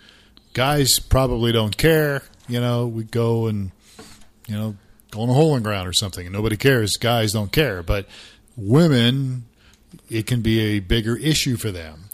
Guys 0.53 0.99
probably 0.99 1.53
don't 1.53 1.77
care. 1.77 2.23
You 2.49 2.61
know, 2.61 2.87
we 2.87 3.05
go 3.05 3.47
and 3.47 3.71
you 4.49 4.57
know, 4.57 4.77
go 5.11 5.21
on 5.21 5.29
a 5.29 5.35
hole 5.35 5.55
in 5.55 5.63
ground 5.63 5.87
or 5.87 5.93
something, 5.93 6.27
and 6.27 6.33
nobody 6.33 6.57
cares. 6.57 6.97
Guys 6.97 7.33
don't 7.33 7.53
care, 7.53 7.83
but 7.83 8.07
women, 8.57 9.45
it 10.11 10.27
can 10.27 10.41
be 10.41 10.61
a 10.61 10.81
bigger 10.81 11.17
issue 11.17 11.57
for 11.57 11.71
them. 11.71 12.05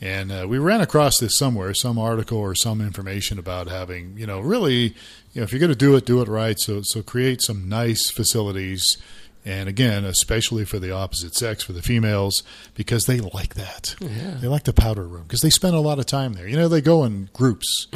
And 0.00 0.32
uh, 0.32 0.46
we 0.48 0.56
ran 0.56 0.80
across 0.80 1.18
this 1.18 1.36
somewhere, 1.36 1.74
some 1.74 1.98
article 1.98 2.38
or 2.38 2.54
some 2.54 2.80
information 2.80 3.38
about 3.38 3.68
having, 3.68 4.16
you 4.16 4.26
know, 4.26 4.40
really, 4.40 4.94
you 5.32 5.40
know, 5.40 5.44
if 5.44 5.52
you're 5.52 5.60
going 5.60 5.70
to 5.70 5.76
do 5.76 5.94
it, 5.96 6.04
do 6.06 6.20
it 6.20 6.28
right. 6.28 6.58
So, 6.58 6.82
so 6.82 7.02
create 7.02 7.40
some 7.42 7.68
nice 7.68 8.10
facilities 8.10 8.96
And 9.44 9.68
again, 9.68 10.04
especially 10.04 10.64
for 10.64 10.78
the 10.78 10.90
opposite 10.90 11.34
sex, 11.34 11.62
for 11.62 11.72
the 11.72 11.80
females, 11.80 12.42
because 12.74 13.04
they 13.04 13.20
like 13.20 13.54
that. 13.54 13.96
Yeah. 13.98 14.36
They 14.40 14.48
like 14.48 14.64
the 14.64 14.72
powder 14.74 15.06
room 15.06 15.22
because 15.22 15.40
they 15.40 15.50
spend 15.50 15.74
a 15.74 15.80
lot 15.80 15.98
of 15.98 16.06
time 16.06 16.34
there. 16.34 16.46
You 16.46 16.56
know, 16.56 16.68
they 16.68 16.82
go 16.82 17.04
in 17.04 17.30
groups. 17.32 17.86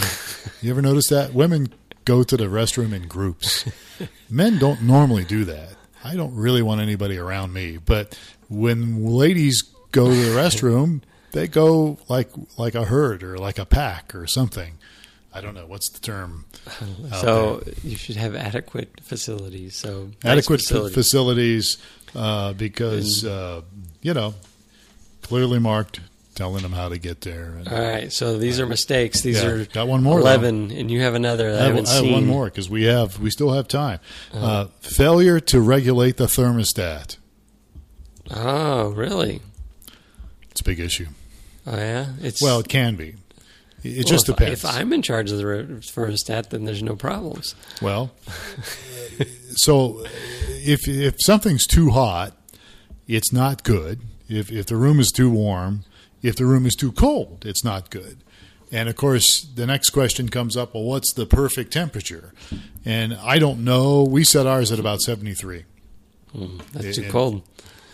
you 0.62 0.70
ever 0.70 0.80
notice 0.80 1.08
that? 1.08 1.34
Women 1.34 1.72
go 2.06 2.22
to 2.22 2.36
the 2.36 2.44
restroom 2.44 2.94
in 2.94 3.08
groups. 3.08 3.68
Men 4.30 4.58
don't 4.58 4.82
normally 4.82 5.24
do 5.24 5.44
that. 5.44 5.74
I 6.02 6.16
don't 6.16 6.34
really 6.34 6.62
want 6.62 6.80
anybody 6.80 7.18
around 7.18 7.52
me. 7.52 7.76
But 7.76 8.18
when 8.48 9.04
ladies 9.04 9.62
go 9.92 10.08
to 10.08 10.14
the 10.14 10.36
restroom, 10.36 11.02
they 11.32 11.46
go 11.46 11.98
like 12.08 12.30
like 12.56 12.74
a 12.74 12.84
herd 12.84 13.22
or 13.22 13.36
like 13.36 13.58
a 13.58 13.66
pack 13.66 14.14
or 14.14 14.26
something. 14.26 14.78
I 15.34 15.40
don't 15.40 15.54
know 15.54 15.66
what's 15.66 15.90
the 15.90 16.00
term. 16.00 16.44
So 17.20 17.62
you 17.82 17.96
should 17.96 18.16
have 18.16 18.34
adequate 18.34 19.00
facilities. 19.02 19.76
So 19.76 20.10
adequate 20.24 20.60
fa- 20.60 20.66
facilities. 20.90 20.94
facilities 20.94 21.78
uh, 22.14 22.52
because 22.54 23.24
uh, 23.24 23.62
you 24.02 24.14
know 24.14 24.34
clearly 25.22 25.58
marked, 25.58 26.00
telling 26.34 26.62
them 26.62 26.72
how 26.72 26.88
to 26.88 26.98
get 26.98 27.20
there. 27.22 27.56
And 27.58 27.68
All 27.68 27.80
right. 27.80 28.12
So 28.12 28.38
these 28.38 28.60
are 28.60 28.66
mistakes. 28.66 29.22
These 29.22 29.42
Yeah, 29.42 29.48
are 29.50 29.64
got 29.66 29.88
one 29.88 30.02
more, 30.02 30.16
though. 30.16 30.20
Eleven, 30.20 30.70
and 30.70 30.90
you 30.90 31.00
have 31.00 31.14
another 31.14 31.50
I, 31.50 31.52
I 31.54 31.62
have, 31.72 31.86
I 31.88 31.92
have 31.94 32.10
one 32.10 32.26
more 32.26 32.44
because 32.46 32.68
we 32.70 32.84
have 32.84 33.18
we 33.18 33.30
still 33.30 33.52
have 33.52 33.68
time. 33.68 34.00
Uh, 34.32 34.66
failure 34.80 35.40
to 35.40 35.60
regulate 35.60 36.16
the 36.16 36.26
thermostat. 36.26 37.16
Oh, 38.30 38.90
really? 38.90 39.40
It's 40.50 40.60
a 40.60 40.64
big 40.64 40.80
issue. 40.80 41.06
Oh, 41.66 41.76
yeah. 41.76 42.06
It's 42.20 42.40
Well, 42.42 42.60
it 42.60 42.68
can 42.68 42.96
be. 42.96 43.16
It 43.84 43.96
well, 43.98 44.04
just 44.04 44.28
if, 44.28 44.36
depends. 44.36 44.64
If 44.64 44.70
I'm 44.70 44.92
in 44.94 45.02
charge 45.02 45.30
of 45.30 45.36
the 45.38 45.44
thermostat, 45.44 46.48
then 46.48 46.64
there's 46.64 46.82
no 46.82 46.96
problems. 46.96 47.54
Well, 47.82 48.12
so 49.50 50.04
if 50.48 50.88
if 50.88 51.16
something's 51.18 51.66
too 51.66 51.90
hot, 51.90 52.34
it's 53.06 53.32
not 53.32 53.62
good. 53.62 54.00
If 54.28 54.50
if 54.50 54.66
the 54.66 54.76
room 54.76 55.00
is 55.00 55.12
too 55.12 55.30
warm, 55.30 55.84
if 56.22 56.34
the 56.36 56.46
room 56.46 56.64
is 56.64 56.74
too 56.74 56.92
cold, 56.92 57.44
it's 57.46 57.62
not 57.62 57.90
good. 57.90 58.18
And 58.72 58.88
of 58.88 58.96
course, 58.96 59.42
the 59.54 59.66
next 59.66 59.90
question 59.90 60.30
comes 60.30 60.56
up. 60.56 60.74
Well, 60.74 60.84
what's 60.84 61.12
the 61.12 61.26
perfect 61.26 61.72
temperature? 61.72 62.32
And 62.84 63.14
I 63.14 63.38
don't 63.38 63.64
know. 63.64 64.02
We 64.02 64.24
set 64.24 64.46
ours 64.46 64.72
at 64.72 64.78
about 64.78 65.02
seventy 65.02 65.34
three. 65.34 65.64
Hmm, 66.32 66.58
that's 66.72 66.86
It- 66.86 66.94
too 67.04 67.10
cold. 67.10 67.42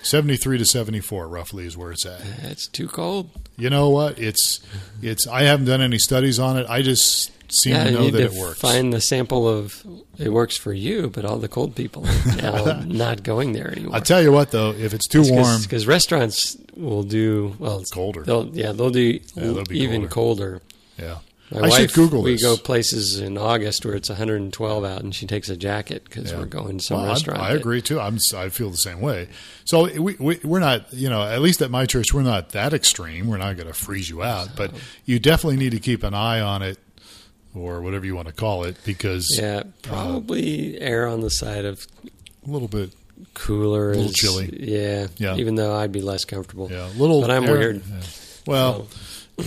73 0.02 0.58
to 0.58 0.64
74 0.64 1.28
roughly 1.28 1.66
is 1.66 1.76
where 1.76 1.92
it's 1.92 2.06
at. 2.06 2.20
That's 2.42 2.66
too 2.68 2.88
cold. 2.88 3.30
You 3.56 3.70
know 3.70 3.90
what? 3.90 4.18
It's 4.18 4.60
it's 5.02 5.26
I 5.26 5.42
haven't 5.42 5.66
done 5.66 5.80
any 5.82 5.98
studies 5.98 6.38
on 6.38 6.56
it. 6.58 6.66
I 6.68 6.82
just 6.82 7.30
seem 7.52 7.72
yeah, 7.74 7.84
to 7.84 7.90
know 7.90 8.10
that 8.10 8.18
to 8.18 8.24
it 8.24 8.32
works. 8.32 8.60
find 8.60 8.92
the 8.92 9.00
sample 9.00 9.48
of 9.48 9.84
it 10.18 10.32
works 10.32 10.56
for 10.56 10.72
you, 10.72 11.10
but 11.10 11.24
all 11.24 11.36
the 11.38 11.48
cold 11.48 11.74
people 11.74 12.06
are 12.06 12.36
now 12.36 12.80
not 12.86 13.22
going 13.22 13.52
there 13.52 13.70
anymore. 13.70 13.94
I'll 13.96 14.00
tell 14.02 14.22
you 14.22 14.32
what 14.32 14.50
though, 14.52 14.70
if 14.72 14.94
it's 14.94 15.08
too 15.08 15.24
warm, 15.30 15.60
because 15.62 15.86
restaurants 15.86 16.56
will 16.76 17.02
do 17.02 17.54
well. 17.58 17.80
It's 17.80 17.90
Colder. 17.90 18.22
They'll, 18.22 18.46
yeah, 18.54 18.72
they'll 18.72 18.90
do 18.90 19.20
Yeah, 19.34 19.44
they'll 19.52 19.64
be 19.64 19.80
even 19.80 20.08
colder. 20.08 20.62
yeah. 20.98 21.18
My 21.52 21.58
I 21.58 21.62
wife, 21.62 21.74
should 21.80 21.92
Google 21.94 22.22
we 22.22 22.32
this. 22.34 22.42
go 22.42 22.56
places 22.56 23.18
in 23.18 23.36
August 23.36 23.84
where 23.84 23.94
it's 23.96 24.08
112 24.08 24.84
out, 24.84 25.02
and 25.02 25.12
she 25.14 25.26
takes 25.26 25.48
a 25.48 25.56
jacket 25.56 26.04
because 26.04 26.30
Yeah. 26.30 26.38
we're 26.38 26.44
going 26.44 26.78
to 26.78 26.84
some 26.84 26.98
Well, 26.98 27.06
I- 27.06 27.08
restaurant. 27.08 27.40
I, 27.40 27.52
that- 27.52 27.60
agree 27.60 27.82
too. 27.82 27.98
I'm 27.98 28.18
I 28.36 28.48
feel 28.50 28.70
the 28.70 28.76
same 28.76 29.00
way. 29.00 29.28
So 29.64 29.90
we, 30.00 30.14
we 30.20 30.38
we're 30.44 30.60
not 30.60 30.92
you 30.92 31.08
know 31.08 31.22
at 31.22 31.40
least 31.42 31.60
at 31.60 31.70
my 31.70 31.86
church 31.86 32.14
we're 32.14 32.22
not 32.22 32.50
that 32.50 32.72
extreme. 32.72 33.26
We're 33.26 33.38
not 33.38 33.56
going 33.56 33.66
to 33.68 33.74
freeze 33.74 34.08
you 34.08 34.22
out, 34.22 34.50
but 34.54 34.70
you 35.06 35.18
definitely 35.18 35.56
need 35.56 35.72
to 35.72 35.80
keep 35.80 36.02
an 36.04 36.14
eye 36.14 36.40
on 36.40 36.62
it 36.62 36.78
or 37.54 37.80
whatever 37.82 38.06
you 38.06 38.14
want 38.14 38.28
to 38.28 38.34
call 38.34 38.62
it 38.64 38.76
because 38.84 39.26
Yeah, 39.36 39.64
probably 39.82 40.80
err 40.80 41.08
on 41.08 41.20
the 41.20 41.30
side 41.30 41.64
of 41.64 41.84
a 42.46 42.50
little 42.50 42.68
bit 42.68 42.90
cooler. 43.34 43.90
A 43.90 43.94
little 43.96 44.10
is- 44.10 44.14
chilly. 44.14 44.56
Yeah, 44.60 45.08
Yeah. 45.18 45.36
Even 45.36 45.56
though 45.56 45.74
I'd 45.74 45.90
be 45.90 46.00
less 46.00 46.24
comfortable. 46.24 46.68
yeah 46.70 46.88
a 46.88 46.94
little. 46.94 47.20
But 47.20 47.30
I'm 47.32 47.44
air- 47.44 47.52
weird. 47.58 47.82
yeah. 47.90 48.00
Well. 48.46 48.86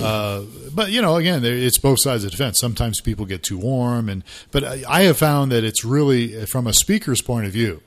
Uh, 0.01 0.43
but 0.73 0.91
you 0.91 1.01
know, 1.01 1.15
again, 1.17 1.43
it's 1.43 1.77
both 1.77 1.99
sides 2.01 2.23
of 2.23 2.32
the 2.32 2.38
fence. 2.38 2.60
Sometimes 2.60 3.01
people 3.01 3.25
get 3.25 3.43
too 3.43 3.58
warm, 3.58 4.10
and 4.10 4.23
but 4.51 4.63
I, 4.63 4.84
I 4.88 5.01
have 5.03 5.17
found 5.17 5.51
that 5.51 5.63
it's 5.63 5.84
really 5.86 6.45
from 6.45 6.67
a 6.67 6.73
speaker's 6.73 7.21
point 7.21 7.45
of 7.45 7.51
view. 7.53 7.82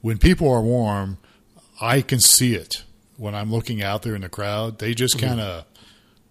When 0.00 0.18
people 0.18 0.48
are 0.50 0.62
warm, 0.62 1.18
I 1.80 2.00
can 2.02 2.20
see 2.20 2.54
it 2.54 2.84
when 3.16 3.34
I'm 3.34 3.50
looking 3.50 3.82
out 3.82 4.02
there 4.02 4.14
in 4.14 4.20
the 4.22 4.28
crowd. 4.28 4.78
They 4.78 4.94
just 4.94 5.16
Mm-hmm. 5.16 5.26
kind 5.26 5.40
of 5.40 5.64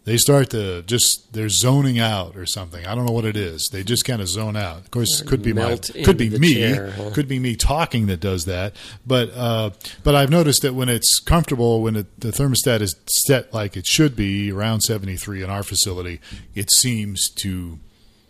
they 0.08 0.16
start 0.16 0.52
to 0.52 0.84
just 0.84 1.34
they're 1.34 1.50
zoning 1.50 2.00
out 2.00 2.38
or 2.38 2.46
something. 2.46 2.88
I 2.88 2.96
don't 2.96 3.06
know 3.06 3.12
what 3.12 3.26
it 3.26 3.36
is. 3.36 3.68
They 3.74 3.84
just 3.84 4.06
kind 4.06 4.22
of 4.22 4.30
zone 4.30 4.56
out. 4.56 4.78
Of 4.78 4.90
course, 4.90 5.22
could 5.22 5.42
be 5.42 5.52
my 5.52 5.76
could 6.06 6.16
be 6.16 6.30
me, 6.30 6.54
chair, 6.54 6.92
huh? 6.92 7.10
could 7.14 7.28
be 7.28 7.40
me 7.40 7.58
talking 7.58 8.06
that 8.06 8.22
does 8.22 8.46
that. 8.46 8.74
But 9.06 9.32
uh, 9.36 9.72
but 10.06 10.16
I've 10.16 10.30
noticed 10.30 10.62
that 10.62 10.74
when 10.74 10.88
it's 10.88 11.20
comfortable, 11.20 11.82
when 11.82 11.98
it, 11.98 12.22
the 12.22 12.30
thermostat 12.30 12.80
is 12.80 12.96
set 13.26 13.54
like 13.54 13.76
it 13.76 13.86
should 13.86 14.16
be 14.16 14.50
around 14.50 14.80
73 14.80 15.44
in 15.44 15.50
our 15.50 15.62
facility, 15.62 16.22
it 16.56 16.72
seems 16.72 17.30
to 17.42 17.78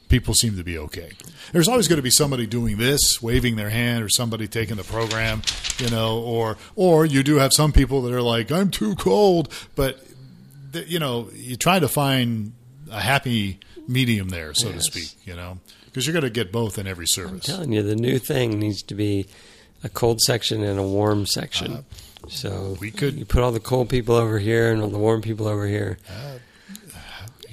people 0.10 0.34
seem 0.34 0.58
to 0.58 0.63
be 0.63 0.80
okay. 0.80 1.12
There's 1.52 1.68
always 1.68 1.88
going 1.88 1.98
to 1.98 2.04
be 2.04 2.10
somebody 2.10 2.48
doing 2.48 2.78
this, 2.78 3.22
waving 3.22 3.56
their 3.56 3.70
hand, 3.70 4.04
or 4.04 4.10
somebody 4.10 4.48
taking 4.48 4.78
the 4.78 4.84
program, 4.84 5.44
you 5.78 5.92
know, 5.92 6.20
or 6.22 6.58
or 6.76 7.06
you 7.06 7.22
do 7.22 7.36
have 7.36 7.52
some 7.54 7.72
people 7.72 8.02
that 8.02 8.13
are 8.16 8.22
like, 8.24 8.52
I'm 8.52 8.72
too 8.72 8.96
cold, 8.96 9.54
but 9.76 10.04
you 10.88 11.00
know, 11.00 11.30
you 11.34 11.56
try 11.56 11.80
to 11.80 11.88
find 11.88 12.54
a 12.92 13.00
happy 13.00 13.60
medium 13.88 14.30
there, 14.30 14.54
so 14.54 14.72
to 14.72 14.82
speak, 14.82 15.16
you 15.26 15.36
know, 15.36 15.60
because 15.86 16.06
you're 16.06 16.13
going 16.13 16.24
to 16.24 16.30
get 16.30 16.52
both 16.52 16.78
in 16.78 16.88
every 16.88 17.04
I'm 17.04 17.08
service. 17.08 17.46
telling 17.46 17.72
you, 17.72 17.82
the 17.84 17.96
new 17.96 18.20
thing 18.20 18.60
needs 18.60 18.82
to 18.84 18.96
be 18.96 19.28
a 19.84 19.90
cold 19.90 20.22
section 20.22 20.63
and 20.63 20.78
a 20.80 20.84
warm 20.84 21.26
section. 21.26 21.86
so 22.30 22.74
Uh, 22.76 22.80
we 22.82 22.92
could- 22.92 23.13
you 23.16 23.26
put 23.26 23.44
all 23.44 23.52
the 23.52 23.60
cold 23.60 23.90
people 23.90 24.16
over 24.16 24.40
here 24.40 24.72
and 24.72 24.82
all 24.82 24.90
the 24.90 24.98
warm 24.98 25.22
people 25.22 25.48
over 25.48 25.68
here. 25.68 25.98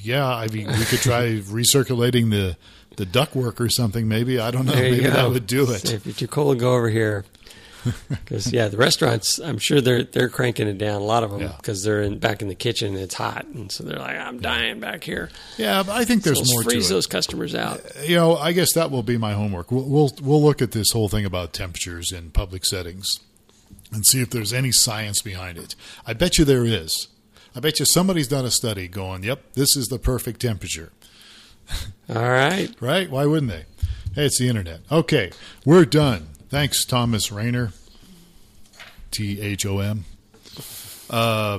Yeah, 0.01 0.27
I 0.29 0.49
mean, 0.49 0.67
we 0.67 0.85
could 0.85 0.99
try 1.01 1.23
recirculating 1.41 2.31
the 2.31 2.57
the 2.97 3.07
ductwork 3.07 3.59
or 3.59 3.69
something. 3.69 4.07
Maybe 4.07 4.39
I 4.39 4.51
don't 4.53 4.67
know. 4.67 4.75
Maybe 4.75 5.01
go. 5.03 5.11
that 5.11 5.29
would 5.31 5.47
do 5.49 5.69
it. 5.73 5.81
So 5.89 5.95
if 5.95 6.07
you're 6.07 6.15
too 6.15 6.29
cold, 6.29 6.59
go 6.61 6.75
over 6.75 6.89
here. 6.91 7.25
Because 8.09 8.53
yeah, 8.53 8.69
the 8.69 8.77
restaurants, 8.77 9.39
I'm 9.39 9.59
sure 9.59 9.81
they're 9.81 10.05
they're 10.05 10.29
cranking 10.29 10.69
it 10.69 10.79
down. 10.79 11.01
A 11.03 11.05
lot 11.05 11.23
of 11.23 11.31
them 11.31 11.41
Yeah. 11.43 11.53
because 11.57 11.83
they're 11.83 12.03
in, 12.03 12.19
back 12.19 12.41
in 12.43 12.49
the 12.49 12.55
kitchen. 12.55 12.97
It's 12.97 13.15
hot, 13.15 13.45
and 13.47 13.71
so 13.71 13.85
they're 13.85 13.99
like, 13.99 14.17
"I'm 14.17 14.41
dying 14.41 14.81
back 14.81 15.05
here." 15.05 15.31
Yeah, 15.59 15.83
but 15.83 15.93
I 15.93 16.05
think 16.05 16.23
there's 16.23 16.39
let's 16.39 16.53
more 16.53 16.63
to 16.63 16.71
freeze 16.71 16.89
those 16.89 17.07
customers 17.07 17.55
out. 17.55 17.81
Uh, 17.81 18.03
you 18.03 18.17
know, 18.17 18.37
I 18.37 18.53
guess 18.53 18.73
that 18.75 18.91
will 18.91 19.03
be 19.03 19.19
my 19.19 19.35
homework. 19.35 19.71
We'll, 19.71 19.89
we'll 19.89 20.11
we'll 20.23 20.43
look 20.43 20.63
at 20.63 20.73
this 20.73 20.93
whole 20.93 21.09
thing 21.09 21.25
about 21.25 21.53
temperatures 21.53 22.11
in 22.13 22.31
public 22.31 22.65
settings 22.65 23.09
and 23.93 24.05
see 24.07 24.21
if 24.23 24.31
there's 24.31 24.53
any 24.53 24.73
science 24.73 25.21
behind 25.23 25.59
it. 25.59 25.75
I 26.07 26.15
bet 26.15 26.39
you 26.39 26.45
there 26.45 26.65
is. 26.65 27.09
I 27.55 27.61
bet 27.61 27.79
you 27.79 27.85
somebody's 27.87 28.29
done 28.29 28.45
a 28.47 28.51
study 28.51 28.89
going, 28.89 29.25
"Yep, 29.25 29.53
this 29.55 29.77
is 29.77 29.89
the 29.89 29.99
perfect 29.99 30.41
temperature." 30.41 30.93
All 32.09 32.31
right, 32.31 32.71
Right? 32.81 33.11
Why 33.11 33.27
wouldn't 33.27 33.51
they? 33.51 33.65
Hey, 34.15 34.27
it's 34.27 34.39
the 34.39 34.49
internet. 34.49 34.81
Okay, 34.93 35.33
we're 35.65 35.85
done. 35.85 36.29
Thanks, 36.55 36.85
Thomas 36.85 37.33
Rainer. 37.33 37.73
T 39.11 39.41
H 39.41 39.67
O 39.67 39.81
M. 39.81 40.05
Uh, 41.11 41.59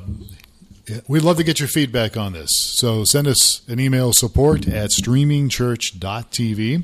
we'd 1.10 1.22
love 1.22 1.36
to 1.36 1.44
get 1.44 1.60
your 1.60 1.68
feedback 1.68 2.16
on 2.16 2.32
this. 2.32 2.50
So 2.78 3.04
send 3.04 3.28
us 3.28 3.68
an 3.68 3.82
email 3.82 4.14
support 4.14 4.70
at 4.70 4.92
streamingchurch.tv. 4.92 6.84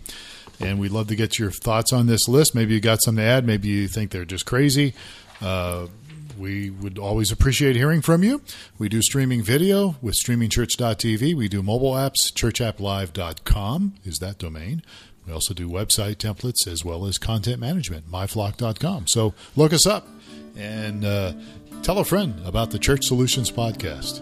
And 0.60 0.78
we'd 0.78 0.92
love 0.92 1.08
to 1.08 1.16
get 1.16 1.40
your 1.40 1.52
thoughts 1.52 1.94
on 1.94 2.08
this 2.08 2.28
list. 2.28 2.54
Maybe 2.54 2.74
you 2.74 2.82
got 2.82 3.02
something 3.02 3.24
to 3.24 3.26
add. 3.30 3.46
Maybe 3.48 3.70
you 3.70 3.88
think 3.88 4.12
they're 4.12 4.26
just 4.26 4.46
crazy. 4.46 4.94
Uh, 5.40 5.88
we 6.38 6.70
would 6.70 7.00
always 7.00 7.32
appreciate 7.32 7.78
hearing 7.78 8.02
from 8.02 8.24
you. 8.24 8.42
We 8.78 8.90
do 8.90 9.02
streaming 9.02 9.42
video 9.42 9.96
with 10.02 10.16
streamingchurch.tv. 10.16 11.34
We 11.34 11.48
do 11.48 11.64
mobile 11.64 11.94
apps. 11.94 12.34
Churchapplive.com 12.34 13.94
is 14.04 14.20
that 14.20 14.38
domain. 14.38 14.84
We 15.28 15.34
also 15.34 15.54
do 15.54 15.70
website 15.70 16.16
templates 16.16 16.68
as 16.68 16.84
well 16.84 17.06
as 17.06 17.18
content 17.18 17.60
management, 17.60 18.10
myflock.com. 18.12 19.08
So 19.08 19.34
look 19.56 19.72
us 19.74 19.86
up 19.86 20.08
and 20.58 21.06
uh, 21.06 21.34
tell 21.84 22.00
a 22.00 22.06
friend 22.06 22.42
about 22.46 22.72
the 22.72 22.80
Church 22.80 23.06
Solutions 23.06 23.52
podcast. 23.52 24.22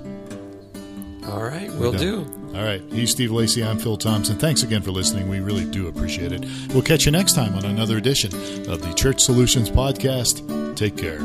all 1.28 1.42
right, 1.44 1.72
we'll 1.74 1.92
do. 1.94 2.26
All 2.56 2.64
right. 2.64 2.82
He's 2.92 3.12
Steve 3.12 3.32
Lacey. 3.32 3.64
I'm 3.64 3.78
Phil 3.78 3.96
Thompson. 3.96 4.38
Thanks 4.38 4.64
again 4.64 4.82
for 4.82 4.90
listening. 4.92 5.30
We 5.30 5.40
really 5.40 5.66
do 5.66 5.88
appreciate 5.88 6.32
it. 6.32 6.44
We'll 6.74 6.82
catch 6.82 7.06
you 7.06 7.12
next 7.12 7.34
time 7.34 7.54
on 7.56 7.64
another 7.64 7.98
edition 7.98 8.34
of 8.68 8.82
the 8.82 8.92
Church 8.96 9.22
Solutions 9.22 9.70
Podcast. 9.70 10.76
Take 10.76 10.98
care. 10.98 11.20